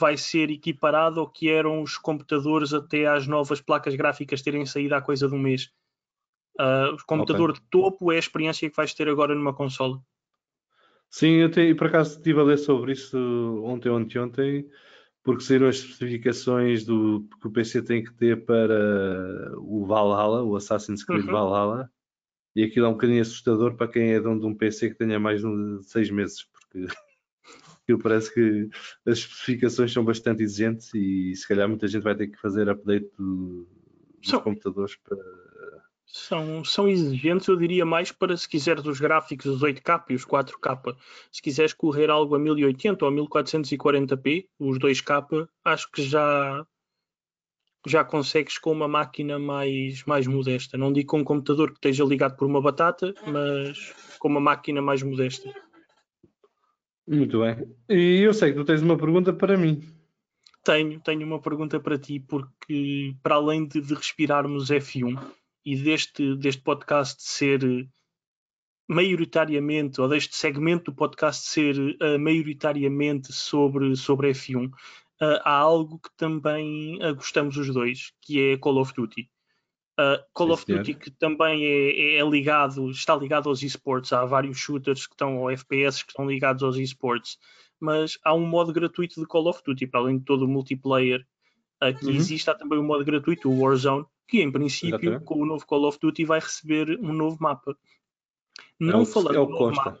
vai 0.00 0.16
ser 0.16 0.50
equiparado 0.50 1.20
ao 1.20 1.30
que 1.30 1.50
eram 1.50 1.82
os 1.82 1.98
computadores 1.98 2.72
até 2.72 3.06
às 3.06 3.26
novas 3.26 3.60
placas 3.60 3.94
gráficas 3.94 4.40
terem 4.40 4.64
saído 4.64 4.94
há 4.94 5.02
coisa 5.02 5.28
de 5.28 5.34
um 5.34 5.38
mês. 5.38 5.70
Uh, 6.58 6.94
o 6.94 7.06
computador 7.06 7.50
okay. 7.50 7.62
de 7.62 7.68
topo 7.70 8.10
é 8.10 8.16
a 8.16 8.18
experiência 8.18 8.68
que 8.68 8.76
vais 8.76 8.94
ter 8.94 9.08
agora 9.08 9.34
numa 9.34 9.54
consola. 9.54 10.00
Sim, 11.10 11.32
eu 11.32 11.50
te, 11.50 11.74
por 11.74 11.88
acaso 11.88 12.16
estive 12.16 12.40
a 12.40 12.44
ler 12.44 12.56
sobre 12.56 12.92
isso 12.92 13.18
ontem, 13.64 13.90
ontem, 13.90 14.18
ontem, 14.18 14.66
porque 15.22 15.42
saíram 15.42 15.68
as 15.68 15.76
especificações 15.76 16.84
do 16.84 17.28
que 17.40 17.48
o 17.48 17.50
PC 17.50 17.82
tem 17.82 18.02
que 18.02 18.14
ter 18.14 18.44
para 18.46 19.52
o 19.58 19.84
Valhalla, 19.86 20.42
o 20.42 20.56
Assassin's 20.56 21.04
Creed 21.04 21.26
uhum. 21.26 21.32
Valhalla, 21.32 21.90
e 22.56 22.64
aquilo 22.64 22.86
é 22.86 22.88
um 22.88 22.92
bocadinho 22.92 23.20
assustador 23.20 23.76
para 23.76 23.88
quem 23.88 24.12
é 24.12 24.20
dono 24.20 24.40
de 24.40 24.46
um 24.46 24.54
PC 24.54 24.90
que 24.90 24.96
tenha 24.96 25.20
mais 25.20 25.42
de 25.42 25.82
seis 25.82 26.10
meses, 26.10 26.44
porque 26.44 26.86
aquilo 27.90 27.98
parece 27.98 28.32
que 28.32 28.68
as 29.06 29.18
especificações 29.18 29.92
são 29.92 30.04
bastante 30.04 30.42
exigentes 30.42 30.92
e 30.94 31.34
se 31.34 31.46
calhar 31.46 31.68
muita 31.68 31.88
gente 31.88 32.02
vai 32.02 32.14
ter 32.14 32.28
que 32.28 32.40
fazer 32.40 32.68
update 32.68 33.10
do, 33.18 33.66
dos 34.18 34.30
São. 34.30 34.40
computadores 34.40 34.96
para, 34.96 35.16
São, 36.06 36.64
são 36.64 36.88
exigentes, 36.88 37.48
eu 37.48 37.56
diria 37.56 37.84
mais 37.84 38.12
para 38.12 38.36
se 38.36 38.48
quiseres 38.48 38.84
os 38.84 39.00
gráficos, 39.00 39.46
os 39.46 39.62
8K 39.62 40.04
e 40.10 40.14
os 40.14 40.24
4K. 40.24 40.96
Se 41.32 41.42
quiseres 41.42 41.72
correr 41.72 42.10
algo 42.10 42.34
a 42.34 42.38
1080 42.38 43.04
ou 43.04 43.12
1440p, 43.12 44.46
os 44.58 44.78
2K, 44.78 45.48
acho 45.64 45.90
que 45.90 46.02
já, 46.02 46.64
já 47.86 48.04
consegues 48.04 48.58
com 48.58 48.72
uma 48.72 48.88
máquina 48.88 49.38
mais, 49.38 50.04
mais 50.04 50.26
modesta. 50.26 50.78
Não 50.78 50.92
digo 50.92 51.10
com 51.10 51.18
um 51.18 51.24
computador 51.24 51.70
que 51.70 51.78
esteja 51.78 52.04
ligado 52.04 52.36
por 52.36 52.46
uma 52.46 52.60
batata, 52.60 53.12
mas 53.26 53.94
com 54.18 54.28
uma 54.28 54.40
máquina 54.40 54.80
mais 54.80 55.02
modesta. 55.02 55.52
Muito 57.10 57.40
bem. 57.40 57.56
E 57.88 58.20
eu 58.20 58.32
sei 58.32 58.52
que 58.52 58.58
tu 58.58 58.64
tens 58.64 58.82
uma 58.82 58.96
pergunta 58.96 59.32
para 59.32 59.56
mim. 59.56 59.82
Tenho, 60.64 61.00
tenho 61.00 61.26
uma 61.26 61.40
pergunta 61.40 61.80
para 61.80 61.98
ti, 61.98 62.20
porque 62.20 63.16
para 63.20 63.34
além 63.34 63.66
de, 63.66 63.80
de 63.80 63.94
respirarmos 63.94 64.70
F1 64.70 65.20
e 65.64 65.74
deste, 65.74 66.36
deste 66.36 66.62
podcast 66.62 67.20
ser 67.20 67.88
maioritariamente, 68.88 70.00
ou 70.00 70.08
deste 70.08 70.36
segmento 70.36 70.92
do 70.92 70.96
podcast 70.96 71.48
ser 71.48 71.76
uh, 71.76 72.18
maioritariamente 72.20 73.32
sobre, 73.32 73.96
sobre 73.96 74.30
F1, 74.30 74.68
uh, 74.68 74.72
eh, 75.20 75.42
há 75.44 75.52
algo 75.52 75.98
que 75.98 76.10
também 76.16 76.96
uh, 77.04 77.14
gostamos 77.14 77.56
os 77.56 77.74
dois, 77.74 78.12
que 78.20 78.52
é 78.52 78.56
Call 78.56 78.78
of 78.78 78.94
Duty. 78.94 79.28
Call 80.32 80.48
Sim, 80.48 80.52
of 80.52 80.64
Duty 80.66 80.94
que 80.94 81.10
também 81.10 81.64
é, 81.64 82.18
é, 82.18 82.28
ligado, 82.28 82.90
está 82.90 83.16
ligado 83.16 83.48
aos 83.48 83.62
esportes, 83.62 84.12
há 84.12 84.24
vários 84.24 84.58
shooters 84.58 85.06
que 85.06 85.14
estão, 85.14 85.38
ou 85.38 85.50
FPS 85.50 86.02
que 86.02 86.10
estão 86.10 86.28
ligados 86.28 86.62
aos 86.62 86.76
esportes 86.76 87.38
mas 87.80 88.18
há 88.22 88.34
um 88.34 88.46
modo 88.46 88.72
gratuito 88.72 89.18
de 89.18 89.26
Call 89.26 89.48
of 89.48 89.62
Duty, 89.64 89.86
para 89.86 90.00
além 90.00 90.18
de 90.18 90.24
todo 90.24 90.44
o 90.44 90.48
multiplayer 90.48 91.26
uh, 91.82 91.98
que 91.98 92.04
uhum. 92.04 92.12
existe, 92.12 92.50
há 92.50 92.54
também 92.54 92.78
um 92.78 92.84
modo 92.84 93.04
gratuito, 93.04 93.50
o 93.50 93.58
Warzone, 93.58 94.04
que 94.28 94.42
em 94.42 94.52
princípio, 94.52 94.96
Exatamente. 94.96 95.24
com 95.24 95.40
o 95.40 95.46
novo 95.46 95.66
Call 95.66 95.88
of 95.88 95.98
Duty, 95.98 96.24
vai 96.26 96.38
receber 96.38 96.98
um 97.00 97.12
novo 97.12 97.38
mapa. 97.40 97.76
Não 98.78 99.00
é 99.00 99.02
o, 99.02 99.06
falando 99.06 99.34
é 99.34 99.46
do 99.46 99.48
novo 99.48 99.74
mapa, 99.74 100.00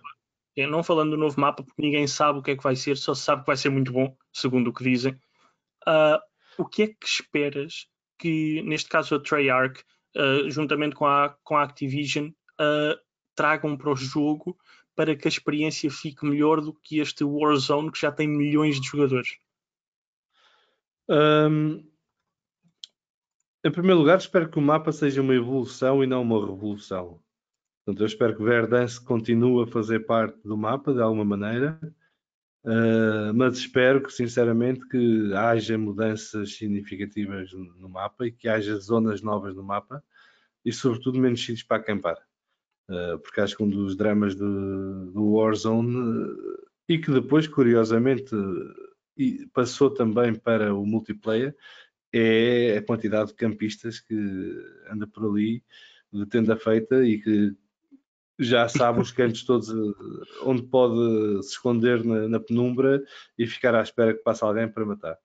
é, 0.56 0.66
não 0.66 0.82
falando 0.82 1.10
do 1.12 1.16
novo 1.16 1.40
mapa, 1.40 1.62
porque 1.62 1.82
ninguém 1.82 2.06
sabe 2.06 2.38
o 2.38 2.42
que 2.42 2.50
é 2.50 2.56
que 2.56 2.62
vai 2.62 2.76
ser, 2.76 2.96
só 2.98 3.14
se 3.14 3.22
sabe 3.22 3.42
que 3.42 3.46
vai 3.46 3.56
ser 3.56 3.70
muito 3.70 3.92
bom, 3.92 4.14
segundo 4.30 4.68
o 4.68 4.72
que 4.74 4.84
dizem. 4.84 5.12
Uh, 5.88 6.20
o 6.58 6.66
que 6.66 6.82
é 6.82 6.86
que 6.88 7.06
esperas 7.06 7.88
que, 8.20 8.62
neste 8.62 8.88
caso, 8.88 9.14
a 9.14 9.20
Treyarch, 9.20 9.82
uh, 10.16 10.50
juntamente 10.50 10.94
com 10.94 11.06
a, 11.06 11.30
com 11.42 11.56
a 11.56 11.62
Activision, 11.62 12.28
uh, 12.28 12.98
tragam 13.34 13.76
para 13.76 13.90
o 13.90 13.96
jogo 13.96 14.56
para 14.94 15.16
que 15.16 15.26
a 15.26 15.30
experiência 15.30 15.90
fique 15.90 16.26
melhor 16.26 16.60
do 16.60 16.74
que 16.74 16.98
este 16.98 17.24
Warzone 17.24 17.90
que 17.90 18.00
já 18.00 18.12
tem 18.12 18.28
milhões 18.28 18.78
de 18.80 18.86
jogadores? 18.86 19.38
Um, 21.08 21.82
em 23.64 23.70
primeiro 23.70 23.98
lugar, 23.98 24.18
espero 24.18 24.48
que 24.50 24.58
o 24.58 24.62
mapa 24.62 24.92
seja 24.92 25.22
uma 25.22 25.34
evolução 25.34 26.04
e 26.04 26.06
não 26.06 26.22
uma 26.22 26.38
revolução. 26.46 27.20
Portanto, 27.84 28.02
eu 28.02 28.06
espero 28.06 28.36
que 28.36 28.42
Verdansk 28.42 29.04
continue 29.04 29.64
a 29.64 29.66
fazer 29.66 30.00
parte 30.00 30.38
do 30.44 30.56
mapa 30.56 30.92
de 30.92 31.00
alguma 31.00 31.24
maneira, 31.24 31.80
uh, 32.64 33.34
mas 33.34 33.58
espero 33.58 34.02
que, 34.02 34.12
sinceramente, 34.12 34.86
que 34.88 35.32
haja 35.34 35.76
mudanças 35.78 36.54
significativas 36.56 37.52
no 37.52 37.88
mapa 37.88 38.26
e 38.26 38.32
que 38.32 38.48
haja 38.48 38.76
zonas 38.76 39.22
novas 39.22 39.54
no 39.54 39.62
mapa 39.62 40.02
e, 40.64 40.72
sobretudo, 40.72 41.18
menos 41.18 41.40
sítios 41.40 41.62
para 41.62 41.78
acampar. 41.78 42.18
Eh, 42.90 43.16
porque 43.18 43.40
acho 43.40 43.56
que 43.56 43.62
um 43.62 43.68
dos 43.70 43.96
dramas 43.96 44.34
do, 44.34 45.12
do 45.12 45.34
Warzone 45.34 45.96
uh, 45.96 46.68
e 46.88 46.98
que 46.98 47.10
depois, 47.12 47.46
curiosamente, 47.46 48.34
uh, 48.34 49.48
passou 49.52 49.90
também 49.90 50.34
para 50.34 50.74
o 50.74 50.84
multiplayer 50.84 51.54
é 52.12 52.78
a 52.78 52.82
quantidade 52.82 53.28
de 53.28 53.36
campistas 53.36 54.00
que 54.00 54.14
anda 54.90 55.06
por 55.06 55.24
ali 55.24 55.62
de 56.12 56.26
tenda 56.26 56.56
feita 56.56 57.04
e 57.06 57.20
que 57.20 57.54
já 58.40 58.68
sabe 58.68 59.00
os 59.00 59.12
cantos 59.12 59.44
todos 59.44 59.68
onde 60.44 60.62
pode 60.62 61.42
se 61.42 61.50
esconder 61.50 62.04
na, 62.04 62.28
na, 62.28 62.40
penumbra 62.40 63.02
e 63.38 63.46
ficar 63.46 63.74
à 63.74 63.82
espera 63.82 64.14
que 64.14 64.22
passe 64.22 64.42
alguém 64.42 64.68
para 64.68 64.86
matar. 64.86 65.18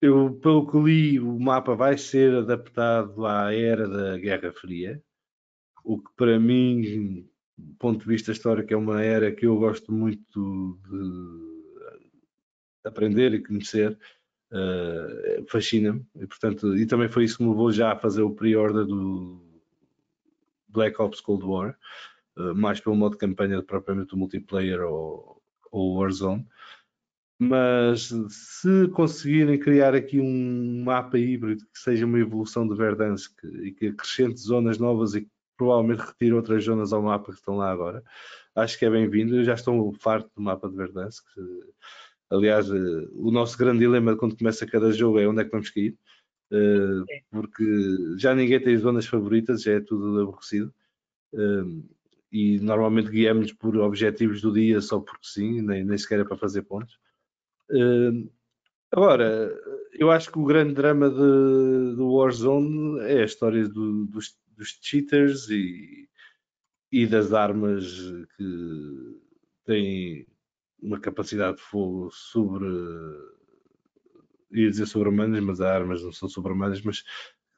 eu, 0.00 0.34
pelo 0.42 0.70
que 0.70 0.78
li, 0.78 1.20
o 1.20 1.38
mapa 1.38 1.74
vai 1.74 1.98
ser 1.98 2.34
adaptado 2.34 3.26
à 3.26 3.54
era 3.54 3.86
da 3.86 4.18
Guerra 4.18 4.52
Fria, 4.52 5.02
o 5.84 5.98
que 5.98 6.10
para 6.16 6.38
mim, 6.38 7.28
do 7.56 7.74
ponto 7.76 8.00
de 8.00 8.06
vista 8.06 8.32
histórico, 8.32 8.72
é 8.72 8.76
uma 8.76 9.02
era 9.02 9.32
que 9.32 9.46
eu 9.46 9.58
gosto 9.58 9.92
muito 9.92 10.78
de 10.84 11.52
aprender 12.88 13.34
e 13.34 13.42
conhecer, 13.42 13.98
uh, 14.52 15.44
fascina-me, 15.48 16.04
e, 16.16 16.26
portanto, 16.26 16.76
e 16.76 16.86
também 16.86 17.08
foi 17.08 17.24
isso 17.24 17.38
que 17.38 17.44
me 17.44 17.50
levou 17.50 17.70
já 17.70 17.92
a 17.92 17.98
fazer 17.98 18.22
o 18.22 18.34
pre-order 18.34 18.86
do 18.86 19.51
Black 20.72 21.00
Ops 21.00 21.20
Cold 21.20 21.44
War, 21.44 21.76
uh, 22.36 22.54
mais 22.54 22.80
pelo 22.80 22.96
modo 22.96 23.12
de 23.12 23.18
campanha 23.18 23.56
do 23.56 23.64
propriamente 23.64 24.14
o 24.14 24.18
multiplayer 24.18 24.80
ou, 24.82 25.40
ou 25.70 25.98
Warzone. 25.98 26.46
Mas 27.38 28.12
se 28.28 28.88
conseguirem 28.88 29.58
criar 29.58 29.94
aqui 29.94 30.20
um 30.20 30.84
mapa 30.84 31.18
híbrido 31.18 31.64
que 31.72 31.78
seja 31.78 32.06
uma 32.06 32.18
evolução 32.18 32.68
de 32.68 32.76
Verdansk 32.76 33.32
e 33.64 33.72
que 33.72 33.88
acrescente 33.88 34.40
zonas 34.40 34.78
novas 34.78 35.14
e 35.14 35.28
provavelmente 35.56 36.00
retiro 36.00 36.36
outras 36.36 36.64
zonas 36.64 36.92
ao 36.92 37.02
mapa 37.02 37.32
que 37.32 37.38
estão 37.38 37.56
lá 37.56 37.70
agora. 37.70 38.02
Acho 38.54 38.78
que 38.78 38.84
é 38.84 38.90
bem-vindo. 38.90 39.36
Eu 39.36 39.44
já 39.44 39.54
estou 39.54 39.92
farto 39.94 40.30
do 40.36 40.42
mapa 40.42 40.68
de 40.68 40.76
Verdansk. 40.76 41.24
Aliás, 42.30 42.70
eh, 42.70 43.08
o 43.12 43.30
nosso 43.30 43.58
grande 43.58 43.80
dilema 43.80 44.16
quando 44.16 44.36
começa 44.36 44.66
cada 44.66 44.92
jogo 44.92 45.18
é 45.18 45.26
onde 45.26 45.42
é 45.42 45.44
que 45.44 45.50
vamos 45.50 45.70
cair. 45.70 45.96
Eh, 46.52 47.22
porque 47.30 47.64
já 48.18 48.34
ninguém 48.34 48.60
tem 48.60 48.76
zonas 48.76 49.06
favoritas, 49.06 49.62
já 49.62 49.72
é 49.72 49.80
tudo 49.80 50.20
aborrecido. 50.20 50.72
Eh, 51.34 51.64
e 52.32 52.60
normalmente 52.60 53.10
guiamos 53.10 53.52
por 53.52 53.76
objetivos 53.76 54.40
do 54.40 54.52
dia 54.52 54.80
só 54.80 55.00
porque 55.00 55.26
sim, 55.26 55.62
nem, 55.62 55.84
nem 55.84 55.98
sequer 55.98 56.20
é 56.20 56.24
para 56.24 56.36
fazer 56.36 56.62
pontos. 56.62 56.98
Agora, 58.90 59.54
eu 59.92 60.10
acho 60.10 60.30
que 60.30 60.38
o 60.38 60.44
grande 60.44 60.74
drama 60.74 61.08
de, 61.10 61.96
do 61.96 62.14
Warzone 62.14 63.00
é 63.00 63.22
a 63.22 63.24
história 63.24 63.66
do, 63.68 64.06
dos 64.06 64.36
dos 64.56 64.78
cheaters 64.80 65.48
e, 65.50 66.08
e 66.90 67.06
das 67.06 67.32
armas 67.32 67.84
que 68.36 69.20
têm 69.64 70.26
uma 70.80 71.00
capacidade 71.00 71.56
de 71.56 71.62
fogo 71.62 72.10
sobre 72.10 72.66
ia 74.52 74.70
dizer 74.70 74.86
sobre-humanas, 74.86 75.42
mas 75.42 75.60
as 75.60 75.66
armas 75.66 76.02
não 76.02 76.12
são 76.12 76.28
sobre-humanas, 76.28 76.82
mas 76.82 77.02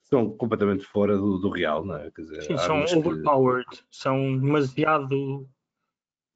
são 0.05 0.31
completamente 0.37 0.85
fora 0.85 1.17
do, 1.17 1.39
do 1.39 1.51
real, 1.51 1.85
não 1.85 1.97
é? 1.97 2.11
Quer 2.11 2.23
dizer, 2.23 2.43
Sim, 2.43 2.59
são 2.59 2.85
overpowered, 2.85 3.67
que... 3.69 3.79
são 3.91 4.39
demasiado 4.39 5.49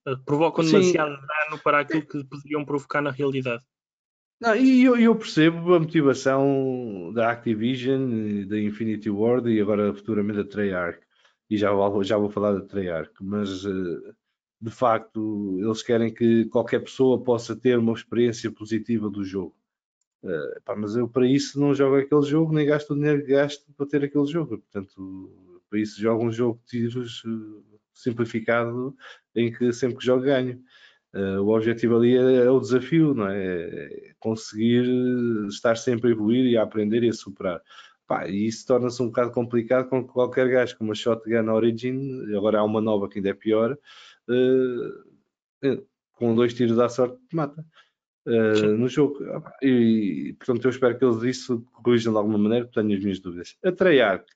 eh, 0.08 0.16
provocam 0.24 0.64
Sim. 0.64 0.72
demasiado 0.72 1.10
dano 1.10 1.62
para 1.62 1.80
aquilo 1.80 2.06
que 2.06 2.24
poderiam 2.24 2.64
provocar 2.64 3.02
na 3.02 3.10
realidade. 3.10 3.62
Não, 4.40 4.54
e 4.54 4.84
eu, 4.84 4.96
eu, 4.96 5.16
percebo 5.16 5.74
a 5.74 5.80
motivação 5.80 7.12
da 7.12 7.30
Activision, 7.30 8.46
da 8.46 8.58
Infinity 8.58 9.10
Ward 9.10 9.50
e 9.50 9.60
agora 9.60 9.92
futuramente 9.92 10.38
da 10.38 10.44
Treyarch. 10.44 11.00
E 11.50 11.56
já 11.56 11.72
vou, 11.72 12.04
já 12.04 12.16
vou 12.16 12.30
falar 12.30 12.52
da 12.52 12.60
Treyarch, 12.60 13.12
mas 13.20 13.64
eh, 13.64 14.12
de 14.60 14.70
facto 14.70 15.58
eles 15.60 15.82
querem 15.82 16.12
que 16.12 16.44
qualquer 16.46 16.80
pessoa 16.80 17.22
possa 17.22 17.56
ter 17.56 17.78
uma 17.78 17.92
experiência 17.92 18.50
positiva 18.52 19.10
do 19.10 19.24
jogo. 19.24 19.56
Uh, 20.22 20.60
pá, 20.64 20.74
mas 20.74 20.96
eu 20.96 21.08
para 21.08 21.26
isso 21.26 21.60
não 21.60 21.72
jogo 21.72 21.96
aquele 21.96 22.22
jogo, 22.22 22.52
nem 22.52 22.66
gasto 22.66 22.90
o 22.90 22.96
dinheiro 22.96 23.24
que 23.24 23.32
gasto 23.32 23.64
para 23.76 23.86
ter 23.86 24.04
aquele 24.04 24.26
jogo. 24.26 24.58
Portanto, 24.58 25.62
para 25.70 25.78
isso 25.78 26.00
jogo 26.00 26.24
um 26.24 26.32
jogo 26.32 26.60
de 26.66 26.88
tiros 26.88 27.22
uh, 27.24 27.64
simplificado 27.94 28.96
em 29.34 29.52
que 29.52 29.72
sempre 29.72 29.98
que 29.98 30.04
jogo 30.04 30.24
ganho. 30.24 30.60
Uh, 31.14 31.40
o 31.40 31.54
objetivo 31.54 31.96
ali 31.96 32.16
é, 32.16 32.46
é, 32.46 32.50
o 32.50 32.60
desafio, 32.60 33.14
não 33.14 33.28
é? 33.28 33.38
é? 33.38 34.14
Conseguir 34.18 34.84
estar 35.48 35.76
sempre 35.76 36.08
a 36.08 36.12
evoluir 36.12 36.44
e 36.46 36.56
a 36.56 36.62
aprender 36.62 37.02
e 37.04 37.08
a 37.08 37.12
superar. 37.12 37.62
Pá, 38.06 38.28
e 38.28 38.46
isso 38.46 38.66
torna-se 38.66 39.02
um 39.02 39.06
bocado 39.06 39.30
complicado 39.32 39.88
com 39.88 40.06
qualquer 40.06 40.48
gajo 40.48 40.76
com 40.76 40.84
uma 40.84 40.94
shotgun 40.94 41.50
Origin, 41.50 42.34
agora 42.36 42.58
há 42.58 42.64
uma 42.64 42.80
nova 42.80 43.08
que 43.08 43.18
ainda 43.18 43.30
é 43.30 43.34
pior, 43.34 43.76
com 46.14 46.34
dois 46.34 46.54
tiros 46.54 46.78
à 46.78 46.88
sorte 46.88 47.18
mata. 47.32 47.64
Uh, 48.28 48.76
no 48.76 48.88
jogo 48.88 49.18
e 49.62 50.34
portanto 50.38 50.64
eu 50.64 50.70
espero 50.70 50.98
que 50.98 51.04
eles 51.04 51.22
isso 51.22 51.64
corrijam 51.82 52.12
de 52.12 52.18
alguma 52.18 52.36
maneira, 52.36 52.66
porque 52.66 52.78
tenho 52.78 52.94
as 52.94 53.02
minhas 53.02 53.20
dúvidas. 53.20 53.56
A 53.64 53.72
Treyarch, 53.72 54.26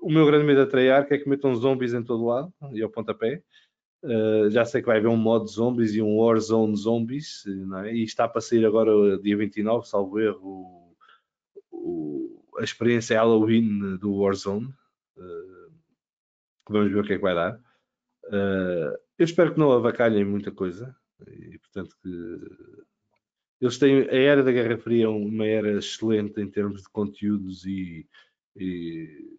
o 0.00 0.10
meu 0.10 0.24
grande 0.24 0.44
medo 0.44 0.64
da 0.64 0.66
Treyarch 0.66 1.12
é 1.12 1.18
que 1.18 1.28
metam 1.28 1.54
zombies 1.54 1.92
em 1.92 2.02
todo 2.02 2.24
lado 2.24 2.52
e 2.72 2.82
ao 2.82 2.88
pontapé 2.88 3.42
Uh, 4.06 4.48
já 4.50 4.64
sei 4.64 4.80
que 4.80 4.86
vai 4.86 4.98
haver 4.98 5.08
um 5.08 5.16
modo 5.16 5.48
zombies 5.48 5.94
e 5.94 6.00
um 6.00 6.18
Warzone 6.18 6.76
Zombies, 6.76 7.44
é? 7.84 7.92
e 7.92 8.04
está 8.04 8.28
para 8.28 8.40
sair 8.40 8.64
agora 8.64 9.18
dia 9.18 9.36
29, 9.36 9.88
salvo 9.88 10.20
erro, 10.20 10.94
o, 11.72 12.44
a 12.58 12.62
experiência 12.62 13.16
Halloween 13.16 13.96
do 13.96 14.14
Warzone. 14.14 14.66
Uh, 15.16 15.72
vamos 16.68 16.92
ver 16.92 17.00
o 17.00 17.04
que 17.04 17.14
é 17.14 17.16
que 17.16 17.22
vai 17.22 17.34
dar. 17.34 17.58
Uh, 18.26 18.96
eu 19.18 19.24
espero 19.24 19.54
que 19.54 19.58
não 19.58 19.72
avacalhem 19.72 20.24
muita 20.24 20.52
coisa, 20.52 20.94
e 21.26 21.58
portanto 21.58 21.96
que 22.00 22.40
eles 23.60 23.78
têm 23.78 24.02
a 24.02 24.14
era 24.14 24.42
da 24.42 24.52
Guerra 24.52 24.78
Fria 24.78 25.04
é 25.04 25.08
uma 25.08 25.46
era 25.46 25.78
excelente 25.78 26.40
em 26.40 26.48
termos 26.48 26.82
de 26.82 26.88
conteúdos 26.90 27.64
e, 27.64 28.06
e 28.54 29.36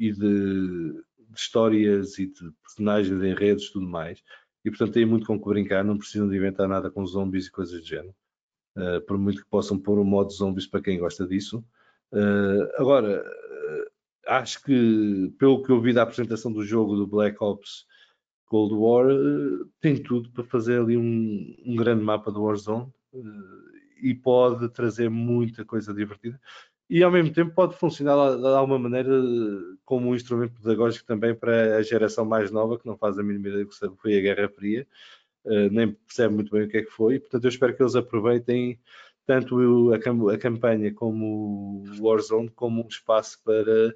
e 0.00 0.10
de, 0.10 0.92
de 0.92 1.36
histórias 1.36 2.18
e 2.18 2.26
de 2.26 2.50
personagens, 2.62 3.20
de 3.20 3.28
enredos 3.28 3.66
e 3.66 3.72
tudo 3.72 3.86
mais. 3.86 4.22
E 4.64 4.70
portanto 4.70 4.94
têm 4.94 5.04
muito 5.04 5.26
com 5.26 5.38
que 5.38 5.46
brincar, 5.46 5.84
não 5.84 5.98
precisam 5.98 6.28
de 6.28 6.36
inventar 6.36 6.66
nada 6.66 6.90
com 6.90 7.04
zombies 7.06 7.46
e 7.46 7.52
coisas 7.52 7.78
do 7.78 7.86
género. 7.86 8.14
Uh, 8.76 9.00
por 9.06 9.18
muito 9.18 9.42
que 9.42 9.50
possam 9.50 9.78
pôr 9.78 9.98
um 9.98 10.04
modo 10.04 10.32
zombies 10.32 10.66
para 10.66 10.80
quem 10.80 10.98
gosta 10.98 11.26
disso. 11.26 11.62
Uh, 12.12 12.64
agora, 12.76 13.22
uh, 13.22 13.90
acho 14.26 14.62
que, 14.64 15.32
pelo 15.38 15.62
que 15.62 15.70
eu 15.70 15.80
vi 15.80 15.92
da 15.92 16.02
apresentação 16.02 16.50
do 16.50 16.64
jogo 16.64 16.96
do 16.96 17.06
Black 17.06 17.36
Ops 17.40 17.84
Cold 18.46 18.74
War, 18.74 19.06
tem 19.80 20.02
tudo 20.02 20.30
para 20.30 20.44
fazer 20.44 20.80
ali 20.80 20.96
um, 20.96 21.56
um 21.64 21.76
grande 21.76 22.02
mapa 22.02 22.32
do 22.32 22.42
Warzone 22.42 22.90
e 24.02 24.14
pode 24.14 24.68
trazer 24.70 25.08
muita 25.08 25.64
coisa 25.64 25.92
divertida 25.92 26.40
e 26.90 27.04
ao 27.04 27.10
mesmo 27.12 27.32
tempo 27.32 27.54
pode 27.54 27.76
funcionar 27.76 28.36
de 28.36 28.46
alguma 28.48 28.76
maneira 28.76 29.12
como 29.84 30.08
um 30.08 30.14
instrumento 30.14 30.60
pedagógico 30.60 31.06
também 31.06 31.32
para 31.32 31.76
a 31.76 31.82
geração 31.82 32.24
mais 32.24 32.50
nova 32.50 32.76
que 32.76 32.84
não 32.84 32.98
faz 32.98 33.16
a 33.16 33.22
mínima 33.22 33.46
ideia 33.46 33.64
do 33.64 33.70
que 33.70 34.02
foi 34.02 34.18
a 34.18 34.20
Guerra 34.20 34.48
Fria, 34.48 34.84
uh, 35.44 35.70
nem 35.70 35.92
percebe 35.92 36.34
muito 36.34 36.50
bem 36.50 36.64
o 36.64 36.68
que 36.68 36.78
é 36.78 36.82
que 36.82 36.90
foi. 36.90 37.20
Portanto, 37.20 37.44
eu 37.44 37.48
espero 37.48 37.76
que 37.76 37.82
eles 37.84 37.94
aproveitem 37.94 38.80
tanto 39.24 39.92
a, 39.92 40.34
a 40.34 40.38
campanha 40.38 40.92
como 40.92 41.84
o 41.86 42.02
Warzone 42.02 42.50
como 42.50 42.82
um 42.84 42.88
espaço 42.88 43.40
para 43.44 43.94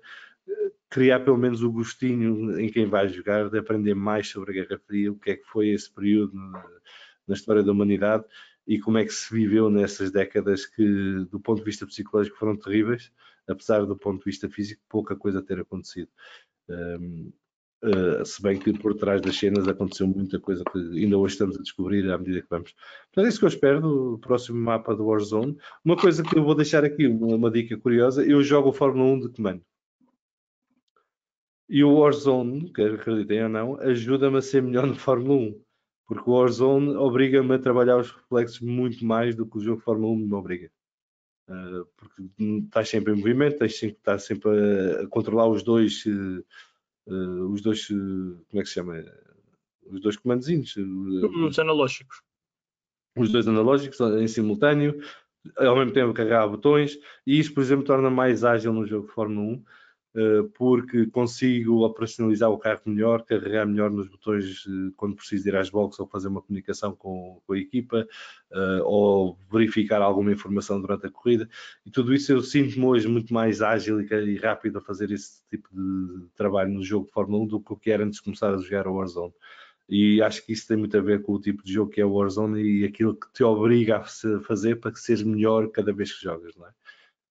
eh, 0.49 0.71
criar 0.89 1.19
pelo 1.21 1.37
menos 1.37 1.65
o 1.65 1.73
gostinho 1.73 2.61
em 2.61 2.71
quem 2.71 2.87
vai 2.87 3.09
jogar 3.09 3.51
de 3.51 3.59
aprender 3.59 3.95
mais 3.95 4.29
sobre 4.29 4.53
a 4.53 4.63
Guerra 4.63 4.81
Fria, 4.87 5.11
o 5.11 5.19
que 5.19 5.33
é 5.33 5.37
que 5.37 5.47
foi 5.47 5.71
esse 5.71 5.93
período 5.93 6.33
na 7.27 7.35
história 7.35 7.65
da 7.65 7.73
humanidade 7.73 8.25
e 8.67 8.79
como 8.79 8.99
é 8.99 9.05
que 9.05 9.13
se 9.13 9.33
viveu 9.33 9.69
nessas 9.71 10.11
décadas 10.11 10.67
que, 10.67 11.27
do 11.31 11.39
ponto 11.39 11.59
de 11.59 11.65
vista 11.65 11.87
psicológico, 11.87 12.39
foram 12.39 12.57
terríveis, 12.57 13.13
apesar 13.47 13.85
do 13.85 13.97
ponto 13.97 14.19
de 14.19 14.25
vista 14.25 14.49
físico, 14.49 14.83
pouca 14.89 15.15
coisa 15.15 15.43
ter 15.43 15.61
acontecido. 15.61 16.09
Um, 16.69 17.31
uh, 17.85 18.21
ah, 18.21 18.25
se 18.25 18.41
bem 18.41 18.59
que 18.59 18.73
por 18.73 18.95
trás 18.95 19.21
das 19.21 19.37
cenas 19.37 19.69
aconteceu 19.69 20.07
muita 20.07 20.41
coisa 20.41 20.65
que 20.65 20.79
ainda 20.79 21.19
hoje 21.19 21.35
estamos 21.35 21.59
a 21.59 21.63
descobrir 21.63 22.11
à 22.11 22.17
medida 22.17 22.41
que 22.41 22.49
vamos. 22.49 22.75
Portanto, 23.13 23.27
é 23.27 23.29
isso 23.29 23.39
que 23.39 23.45
eu 23.45 23.49
espero 23.49 23.81
do 23.81 24.19
próximo 24.19 24.59
mapa 24.59 24.95
do 24.97 25.05
Warzone. 25.05 25.59
Uma 25.85 25.97
coisa 25.97 26.23
que 26.23 26.39
eu 26.39 26.45
vou 26.45 26.55
deixar 26.55 26.85
aqui, 26.85 27.07
uma, 27.07 27.37
uma 27.37 27.51
dica 27.51 27.77
curiosa, 27.77 28.25
eu 28.25 28.43
jogo 28.43 28.71
o 28.71 28.73
Fórmula 28.73 29.13
1 29.13 29.21
de 29.21 29.29
comando. 29.29 29.63
E 31.69 31.83
o 31.85 31.99
Warzone, 31.99 32.73
quer 32.73 32.95
acreditem 32.95 33.45
ou 33.45 33.49
não, 33.49 33.81
ajuda-me 33.81 34.39
a 34.39 34.43
ser 34.43 34.63
melhor 34.63 34.87
no 34.87 34.95
Fórmula 34.95 35.35
1 35.35 35.64
porque 36.07 36.29
o 36.29 36.35
Warzone 36.35 36.97
obriga-me 36.97 37.55
a 37.55 37.59
trabalhar 37.59 37.99
os 37.99 38.11
reflexos 38.11 38.61
muito 38.61 39.05
mais 39.05 39.35
do 39.35 39.47
que 39.47 39.59
o 39.59 39.61
jogo 39.61 39.79
de 39.79 39.85
Fórmula 39.85 40.13
1 40.13 40.17
me 40.17 40.35
obriga. 40.35 40.71
Uh, 41.49 41.85
porque 41.97 42.23
estás 42.65 42.89
sempre 42.89 43.13
em 43.13 43.17
movimento, 43.17 43.59
tens 43.59 43.79
sempre, 43.79 43.97
estás 43.97 44.25
sempre 44.25 44.51
a, 44.51 45.03
a 45.03 45.07
controlar 45.09 45.49
os 45.49 45.63
dois, 45.63 46.05
uh, 46.07 47.53
os 47.53 47.61
dois, 47.61 47.89
uh, 47.91 48.45
como 48.49 48.61
é 48.61 48.63
que 48.63 48.69
se 48.69 48.75
chama? 48.75 49.05
Os 49.87 50.01
dois 50.01 50.17
comandozinhos. 50.17 50.75
Os 50.77 51.59
analógicos. 51.59 52.23
Os 53.17 53.31
dois 53.31 53.47
analógicos 53.47 54.01
em 54.01 54.27
simultâneo, 54.27 55.01
ao 55.59 55.77
mesmo 55.77 55.93
tempo 55.93 56.15
carregar 56.15 56.49
botões, 56.49 56.99
e 57.27 57.39
isso, 57.39 57.53
por 57.53 57.63
exemplo, 57.63 57.85
torna 57.85 58.11
mais 58.11 58.45
ágil 58.45 58.73
no 58.73 58.87
jogo 58.87 59.07
de 59.07 59.13
Fórmula 59.13 59.47
1 59.47 59.53
eh, 59.53 59.63
porque 60.57 61.07
consigo 61.07 61.85
operacionalizar 61.85 62.49
o 62.49 62.59
carro 62.59 62.83
melhor, 62.87 63.25
carregar 63.25 63.67
melhor 63.67 63.91
nos 63.91 64.09
botões 64.09 64.65
eh, 64.67 64.93
quando 64.97 65.17
preciso 65.17 65.49
ir 65.49 65.57
às 65.57 65.69
boxes 65.69 65.99
ou 65.99 66.07
fazer 66.07 66.29
uma 66.29 66.41
comunicação 66.41 66.95
com, 66.95 67.41
com 67.45 67.53
a 67.53 67.59
equipa 67.59 68.07
eh, 68.53 68.81
ou 68.85 69.37
verificar 69.51 70.01
alguma 70.01 70.31
informação 70.31 70.81
durante 70.81 71.07
a 71.07 71.11
corrida. 71.11 71.49
E 71.85 71.91
tudo 71.91 72.15
isso 72.15 72.31
eu 72.31 72.43
sinto-me 72.43 72.85
hoje 72.85 73.09
muito 73.09 73.35
mais 73.35 73.61
ágil 73.61 74.01
e 74.01 74.37
rápido 74.37 74.79
a 74.79 74.81
fazer 74.81 75.11
esse 75.11 75.43
tipo 75.49 75.69
de 75.73 76.29
trabalho 76.37 76.73
no 76.73 76.85
jogo 76.85 77.07
de 77.07 77.13
Fórmula 77.13 77.43
1 77.45 77.47
do 77.49 77.61
que 77.61 77.73
o 77.73 77.77
que 77.77 77.91
era 77.91 78.05
antes 78.05 78.19
de 78.19 78.25
começar 78.25 78.55
a 78.55 78.59
jogar 78.59 78.87
a 78.87 78.93
Warzone. 78.93 79.35
E 79.89 80.23
acho 80.23 80.47
que 80.47 80.53
isso 80.53 80.67
tem 80.67 80.77
muito 80.77 80.97
a 80.97 81.01
ver 81.01 81.23
com 81.23 81.33
o 81.33 81.41
tipo 81.41 81.63
de 81.63 81.73
jogo 81.73 81.91
que 81.91 82.01
é 82.01 82.05
o 82.05 82.13
Warzone 82.13 82.63
e 82.63 82.85
aquilo 82.85 83.15
que 83.15 83.31
te 83.33 83.43
obriga 83.43 83.99
a 83.99 84.05
fazer 84.41 84.77
para 84.77 84.93
que 84.93 85.01
sejas 85.01 85.27
melhor 85.27 85.71
cada 85.71 85.93
vez 85.93 86.13
que 86.13 86.23
jogas, 86.23 86.55
não 86.57 86.67
é? 86.67 86.71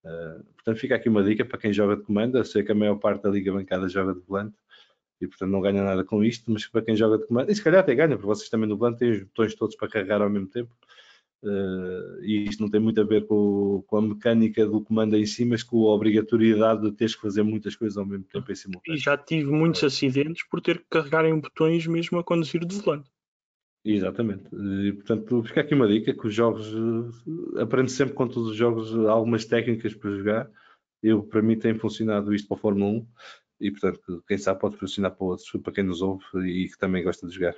Uh, 0.03 0.43
portanto, 0.55 0.77
fica 0.79 0.95
aqui 0.95 1.07
uma 1.07 1.23
dica 1.23 1.45
para 1.45 1.57
quem 1.57 1.71
joga 1.71 1.95
de 1.95 2.03
comando. 2.03 2.37
Eu 2.37 2.45
sei 2.45 2.63
que 2.63 2.71
a 2.71 2.75
maior 2.75 2.95
parte 2.95 3.23
da 3.23 3.29
liga 3.29 3.53
bancada 3.53 3.87
joga 3.87 4.13
de 4.13 4.19
volante 4.19 4.55
e, 5.21 5.27
portanto, 5.27 5.49
não 5.49 5.61
ganha 5.61 5.83
nada 5.83 6.03
com 6.03 6.23
isto, 6.23 6.51
mas 6.51 6.67
para 6.67 6.81
quem 6.81 6.95
joga 6.95 7.17
de 7.17 7.27
comando, 7.27 7.49
e 7.49 7.55
se 7.55 7.63
calhar 7.63 7.79
até 7.79 7.95
ganha, 7.95 8.15
porque 8.15 8.27
vocês 8.27 8.49
também 8.49 8.67
no 8.67 8.77
volante 8.77 8.99
têm 8.99 9.11
os 9.11 9.23
botões 9.23 9.55
todos 9.55 9.75
para 9.75 9.87
carregar 9.87 10.21
ao 10.21 10.29
mesmo 10.29 10.47
tempo. 10.47 10.75
Uh, 11.43 12.23
e 12.23 12.45
isto 12.45 12.61
não 12.61 12.69
tem 12.69 12.79
muito 12.79 13.01
a 13.01 13.03
ver 13.03 13.27
com, 13.27 13.83
com, 13.85 13.97
a 13.97 14.01
mecânica 14.01 14.65
do 14.65 14.81
comando 14.81 15.17
em 15.17 15.25
si, 15.25 15.43
mas 15.43 15.61
com 15.61 15.89
a 15.89 15.93
obrigatoriedade 15.93 16.83
de 16.83 16.91
teres 16.93 17.15
que 17.15 17.21
fazer 17.21 17.43
muitas 17.43 17.75
coisas 17.75 17.97
ao 17.97 18.05
mesmo 18.05 18.23
tempo 18.23 18.49
em 18.49 18.55
simultâneo. 18.55 18.97
E 18.97 19.01
já 19.01 19.17
tive 19.17 19.51
muitos 19.51 19.83
acidentes 19.83 20.47
por 20.49 20.61
ter 20.61 20.79
que 20.79 20.85
carregar 20.89 21.25
em 21.25 21.37
botões 21.37 21.85
mesmo 21.85 22.17
a 22.17 22.23
conduzir 22.23 22.65
de 22.65 22.77
volante. 22.77 23.09
Exatamente. 23.85 24.43
E, 24.55 24.93
portanto, 24.93 25.43
fica 25.43 25.61
aqui 25.61 25.73
uma 25.73 25.87
dica 25.87 26.13
que 26.13 26.27
os 26.27 26.33
jogos 26.33 26.67
eh, 26.73 27.61
aprende 27.61 27.91
sempre 27.91 28.13
com 28.15 28.27
todos 28.27 28.51
os 28.51 28.55
jogos 28.55 28.93
algumas 29.07 29.43
técnicas 29.45 29.93
para 29.93 30.15
jogar. 30.15 30.51
Eu, 31.01 31.23
para 31.23 31.41
mim, 31.41 31.59
tem 31.59 31.75
funcionado 31.75 32.33
isto 32.33 32.47
para 32.47 32.55
a 32.57 32.61
Fórmula 32.61 32.91
1 32.91 33.07
e, 33.59 33.71
portanto, 33.71 34.23
quem 34.25 34.37
sabe 34.37 34.61
pode 34.61 34.77
funcionar 34.77 35.11
para 35.11 35.25
outros, 35.25 35.51
para 35.61 35.73
quem 35.73 35.83
nos 35.83 36.01
ouve 36.01 36.23
e 36.45 36.69
que 36.69 36.77
também 36.77 37.03
gosta 37.03 37.27
de 37.27 37.33
jogar. 37.33 37.55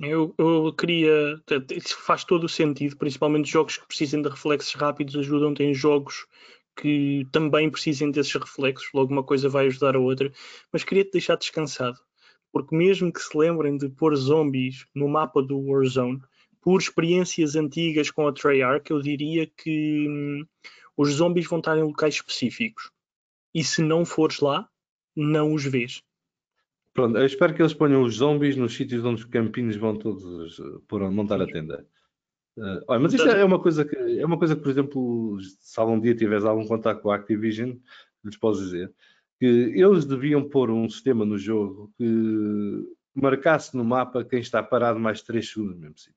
Eu, 0.00 0.34
eu 0.36 0.72
queria. 0.72 1.40
Faz 2.04 2.24
todo 2.24 2.44
o 2.44 2.48
sentido, 2.48 2.96
principalmente 2.96 3.50
jogos 3.50 3.76
que 3.76 3.86
precisem 3.86 4.22
de 4.22 4.28
reflexos 4.28 4.74
rápidos 4.74 5.14
ajudam. 5.14 5.54
Tem 5.54 5.72
jogos 5.74 6.26
que 6.76 7.24
também 7.30 7.70
precisem 7.70 8.10
desses 8.10 8.34
reflexos, 8.34 8.88
logo 8.94 9.12
uma 9.12 9.22
coisa 9.22 9.48
vai 9.48 9.66
ajudar 9.66 9.94
a 9.94 10.00
outra. 10.00 10.32
Mas 10.72 10.82
queria 10.82 11.04
te 11.04 11.12
deixar 11.12 11.36
descansado 11.36 11.98
porque 12.52 12.74
mesmo 12.74 13.12
que 13.12 13.20
se 13.20 13.36
lembrem 13.36 13.76
de 13.76 13.88
pôr 13.88 14.14
zombies 14.16 14.86
no 14.94 15.08
mapa 15.08 15.42
do 15.42 15.58
Warzone, 15.58 16.20
por 16.60 16.80
experiências 16.80 17.56
antigas 17.56 18.10
com 18.10 18.26
a 18.26 18.32
Treyarch, 18.32 18.90
eu 18.90 19.00
diria 19.00 19.46
que 19.46 20.06
hum, 20.08 20.46
os 20.96 21.14
zombies 21.14 21.46
vão 21.48 21.58
estar 21.58 21.76
em 21.78 21.82
locais 21.82 22.14
específicos. 22.14 22.90
E 23.54 23.64
se 23.64 23.82
não 23.82 24.04
fores 24.04 24.40
lá, 24.40 24.68
não 25.16 25.54
os 25.54 25.64
vês. 25.64 26.02
Pronto, 26.92 27.16
eu 27.16 27.24
espero 27.24 27.54
que 27.54 27.62
eles 27.62 27.74
ponham 27.74 28.02
os 28.02 28.16
zombies 28.16 28.56
nos 28.56 28.74
sítios 28.74 29.04
onde 29.04 29.22
os 29.22 29.28
campinhos 29.28 29.76
vão 29.76 29.96
todos 29.96 30.58
uh, 30.58 30.80
por 30.86 31.08
montar 31.10 31.40
a 31.40 31.46
tenda. 31.46 31.86
Uh, 32.56 32.82
olha, 32.88 33.00
mas 33.00 33.14
isto 33.14 33.28
é 33.28 33.44
uma 33.44 33.60
coisa 33.60 33.84
que 33.84 33.96
é 33.96 34.26
uma 34.26 34.38
coisa 34.38 34.56
que, 34.56 34.62
por 34.62 34.70
exemplo, 34.70 35.38
se 35.40 35.80
algum 35.80 35.98
dia 36.00 36.14
tiveres 36.14 36.44
algum 36.44 36.66
contato 36.66 37.00
com 37.00 37.10
a 37.10 37.16
Activision, 37.16 37.76
lhes 38.24 38.36
posso 38.36 38.60
dizer 38.60 38.92
que 39.40 39.46
eles 39.46 40.04
deviam 40.04 40.46
pôr 40.46 40.70
um 40.70 40.88
sistema 40.88 41.24
no 41.24 41.38
jogo 41.38 41.90
que 41.96 42.84
marcasse 43.14 43.74
no 43.74 43.82
mapa 43.82 44.22
quem 44.22 44.38
está 44.38 44.62
parado 44.62 45.00
mais 45.00 45.22
3 45.22 45.48
segundos 45.48 45.74
no 45.74 45.80
mesmo 45.80 45.98
sítio. 45.98 46.14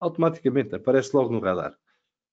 Automaticamente, 0.00 0.74
aparece 0.74 1.14
logo 1.14 1.30
no 1.30 1.40
radar. 1.40 1.76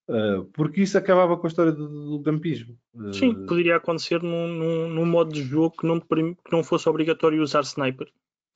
Uh, 0.07 0.45
porque 0.53 0.81
isso 0.81 0.97
acabava 0.97 1.37
com 1.37 1.45
a 1.45 1.49
história 1.49 1.71
do, 1.71 2.17
do 2.17 2.23
campismo. 2.23 2.77
Uh, 2.93 3.13
Sim, 3.13 3.45
poderia 3.45 3.75
acontecer 3.75 4.21
num, 4.21 4.47
num, 4.47 4.89
num, 4.89 5.05
modo 5.05 5.33
de 5.33 5.43
jogo 5.43 5.75
que 5.77 5.85
não, 5.85 5.99
que 5.99 6.51
não 6.51 6.63
fosse 6.63 6.87
obrigatório 6.87 7.41
usar 7.41 7.61
sniper. 7.61 8.07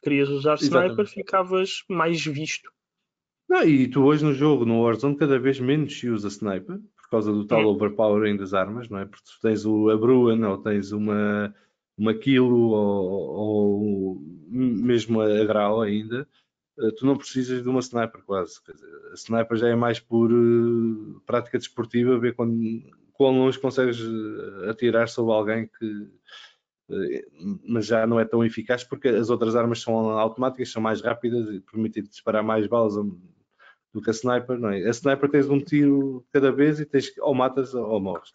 Querias 0.02 0.30
usar 0.30 0.56
Exatamente. 0.56 0.92
sniper, 0.92 1.08
ficavas 1.08 1.84
mais 1.90 2.26
visto. 2.26 2.70
Não, 3.50 3.64
e 3.64 3.88
tu 3.88 4.04
hoje 4.04 4.26
no 4.26 4.34
jogo, 4.34 4.66
no 4.66 4.82
Warzone, 4.82 5.16
cada 5.16 5.40
vez 5.40 5.60
menos 5.60 5.98
se 5.98 6.10
usa 6.10 6.28
sniper 6.28 6.80
por 7.08 7.12
causa 7.12 7.32
do 7.32 7.46
tal 7.46 7.66
overpowering 7.66 8.36
das 8.36 8.54
armas, 8.54 8.90
não 8.90 9.00
é? 9.00 9.06
Porque 9.06 9.24
tu 9.24 9.40
tens 9.42 9.66
o, 9.66 9.90
a 9.90 9.98
Bruin 9.98 10.44
ou 10.44 10.58
tens 10.58 10.92
uma, 10.92 11.56
uma 11.98 12.14
Kilo 12.14 12.72
ou, 12.72 13.30
ou 13.32 14.22
mesmo 14.50 15.22
a 15.22 15.46
Grau 15.46 15.82
ainda, 15.82 16.28
eh, 16.80 16.92
tu 16.98 17.06
não 17.06 17.18
precisas 17.18 17.64
de 17.64 17.70
uma 17.70 17.80
sniper 17.80 18.22
quase. 18.24 18.60
Dizer, 18.68 18.88
a 19.12 19.14
sniper 19.16 19.58
já 19.58 19.70
é 19.70 19.76
mais 19.76 20.00
por 20.00 20.32
uh, 20.32 21.22
prática 21.26 21.58
desportiva, 21.58 22.20
ver 22.20 22.36
quando, 22.36 22.84
quão 23.14 23.38
longe 23.38 23.60
consegues 23.60 24.00
eh, 24.02 24.70
atirar 24.70 25.08
sobre 25.08 25.34
alguém 25.34 25.68
que. 25.68 26.10
Uh, 26.90 27.60
mas 27.68 27.86
já 27.86 28.08
não 28.08 28.20
é 28.20 28.26
tão 28.26 28.46
eficaz 28.46 28.84
porque 28.84 29.10
as 29.10 29.30
outras 29.30 29.56
armas 29.56 29.82
são 29.82 30.10
automáticas, 30.12 30.72
são 30.72 30.82
mais 30.82 31.02
rápidas 31.02 31.54
e 31.54 31.60
permitem 31.60 32.04
disparar 32.04 32.44
mais 32.44 32.68
balas 32.68 32.96
do 33.94 34.02
que 34.02 34.10
a 34.10 34.14
sniper, 34.14 34.60
não 34.60 34.70
é? 34.70 34.84
A 34.84 34.90
sniper 34.90 35.30
tens 35.30 35.50
um 35.50 35.60
tiro 35.60 36.26
cada 36.32 36.52
vez 36.52 36.80
e 36.80 36.86
tens 36.86 37.12
ou 37.20 37.34
matas 37.34 37.74
ou 37.74 38.00
morres. 38.00 38.32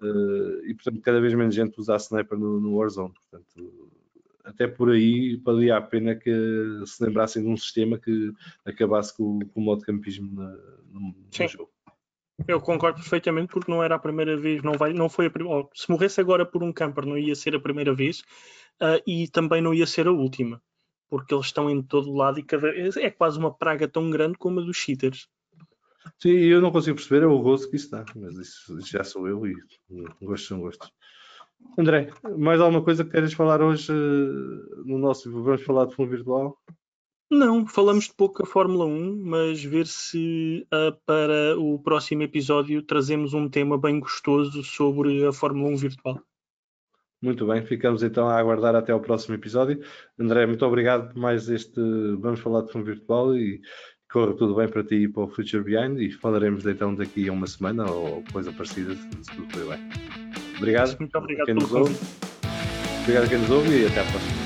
Uh, 0.00 0.64
e 0.66 0.74
portanto, 0.74 1.00
cada 1.00 1.20
vez 1.20 1.34
menos 1.34 1.54
gente 1.54 1.78
usa 1.78 1.94
a 1.94 1.98
sniper 1.98 2.38
no, 2.38 2.60
no 2.60 2.76
Warzone. 2.76 3.14
Portanto, 3.14 3.90
até 4.44 4.66
por 4.66 4.90
aí 4.90 5.36
valia 5.36 5.76
a 5.76 5.82
pena 5.82 6.14
que 6.14 6.30
se 6.86 7.02
lembrassem 7.04 7.42
de 7.42 7.48
um 7.48 7.56
sistema 7.56 7.98
que 7.98 8.32
acabasse 8.64 9.16
com, 9.16 9.40
com 9.40 9.60
o 9.60 9.64
modo 9.64 9.82
campismo 9.82 10.32
na, 10.34 10.50
no, 10.90 11.00
no 11.00 11.48
jogo. 11.48 11.70
Eu 12.46 12.60
concordo 12.60 13.00
perfeitamente 13.00 13.48
porque 13.48 13.70
não 13.70 13.82
era 13.82 13.94
a 13.94 13.98
primeira 13.98 14.36
vez, 14.36 14.62
não, 14.62 14.74
vai, 14.74 14.92
não 14.92 15.08
foi 15.08 15.26
a 15.26 15.30
primeira. 15.30 15.66
Se 15.74 15.90
morresse 15.90 16.20
agora 16.20 16.44
por 16.44 16.62
um 16.62 16.72
camper, 16.72 17.06
não 17.06 17.16
ia 17.16 17.34
ser 17.34 17.56
a 17.56 17.60
primeira 17.60 17.94
vez 17.94 18.20
uh, 18.80 19.02
e 19.06 19.26
também 19.28 19.62
não 19.62 19.72
ia 19.72 19.86
ser 19.86 20.06
a 20.06 20.12
última 20.12 20.60
porque 21.08 21.34
eles 21.34 21.46
estão 21.46 21.70
em 21.70 21.82
todo 21.82 22.12
lado 22.12 22.38
e 22.38 22.42
cada 22.42 22.68
é 23.00 23.10
quase 23.10 23.38
uma 23.38 23.52
praga 23.52 23.86
tão 23.88 24.10
grande 24.10 24.38
como 24.38 24.60
a 24.60 24.62
dos 24.62 24.76
cheaters. 24.76 25.28
Sim, 26.18 26.30
eu 26.30 26.60
não 26.60 26.70
consigo 26.70 26.96
perceber 26.96 27.24
é 27.24 27.26
o 27.26 27.38
gosto 27.40 27.68
que 27.68 27.76
isso 27.76 27.90
dá, 27.90 28.04
mas 28.14 28.36
isso, 28.36 28.78
isso 28.78 28.90
já 28.90 29.04
sou 29.04 29.26
eu 29.28 29.46
e 29.46 29.54
gostos 30.22 30.48
são 30.48 30.60
gostos. 30.60 30.90
André, 31.78 32.10
mais 32.38 32.60
alguma 32.60 32.82
coisa 32.82 33.04
que 33.04 33.10
queres 33.10 33.32
falar 33.32 33.60
hoje 33.60 33.92
uh, 33.92 34.84
no 34.84 34.98
nosso 34.98 35.30
Vamos 35.30 35.62
falar 35.62 35.86
de 35.86 35.94
fundo 35.94 36.10
virtual? 36.10 36.58
Não, 37.30 37.66
falamos 37.66 38.04
de 38.04 38.14
pouco 38.14 38.42
a 38.42 38.46
Fórmula 38.46 38.86
1, 38.86 39.16
mas 39.24 39.62
ver 39.62 39.86
se 39.86 40.66
uh, 40.72 40.96
para 41.04 41.58
o 41.58 41.78
próximo 41.78 42.22
episódio 42.22 42.82
trazemos 42.82 43.34
um 43.34 43.48
tema 43.48 43.76
bem 43.76 43.98
gostoso 43.98 44.62
sobre 44.62 45.26
a 45.26 45.32
Fórmula 45.32 45.70
1 45.70 45.76
virtual. 45.76 46.22
Muito 47.20 47.46
bem, 47.46 47.64
ficamos 47.64 48.02
então 48.02 48.28
a 48.28 48.38
aguardar 48.38 48.74
até 48.74 48.92
ao 48.92 49.00
próximo 49.00 49.34
episódio. 49.34 49.80
André, 50.18 50.46
muito 50.46 50.64
obrigado 50.66 51.12
por 51.12 51.18
mais 51.18 51.48
este 51.48 51.80
Vamos 52.20 52.40
falar 52.40 52.62
de 52.62 52.72
fundo 52.72 52.84
virtual 52.84 53.36
e 53.36 53.60
corra 54.10 54.34
tudo 54.34 54.54
bem 54.54 54.68
para 54.68 54.84
ti 54.84 54.94
e 54.96 55.08
para 55.08 55.24
o 55.24 55.28
Future 55.28 55.62
Behind 55.62 55.98
e 55.98 56.10
falaremos 56.10 56.66
então 56.66 56.94
daqui 56.94 57.28
a 57.28 57.32
uma 57.32 57.46
semana 57.46 57.90
ou 57.90 58.22
coisa 58.32 58.52
parecida 58.52 58.94
se 58.94 59.34
tudo 59.34 59.50
foi 59.50 59.76
bem. 59.76 59.88
Obrigado. 60.58 60.98
Muito 60.98 61.18
obrigado 61.18 61.46
pelo 61.46 61.68
convite. 61.68 62.00
Obrigado 63.02 63.24
a 63.24 63.28
quem 63.28 63.38
nos 63.38 63.50
ouve 63.50 63.82
e 63.82 63.86
até 63.86 64.00
à 64.00 64.04
próxima. 64.04 64.45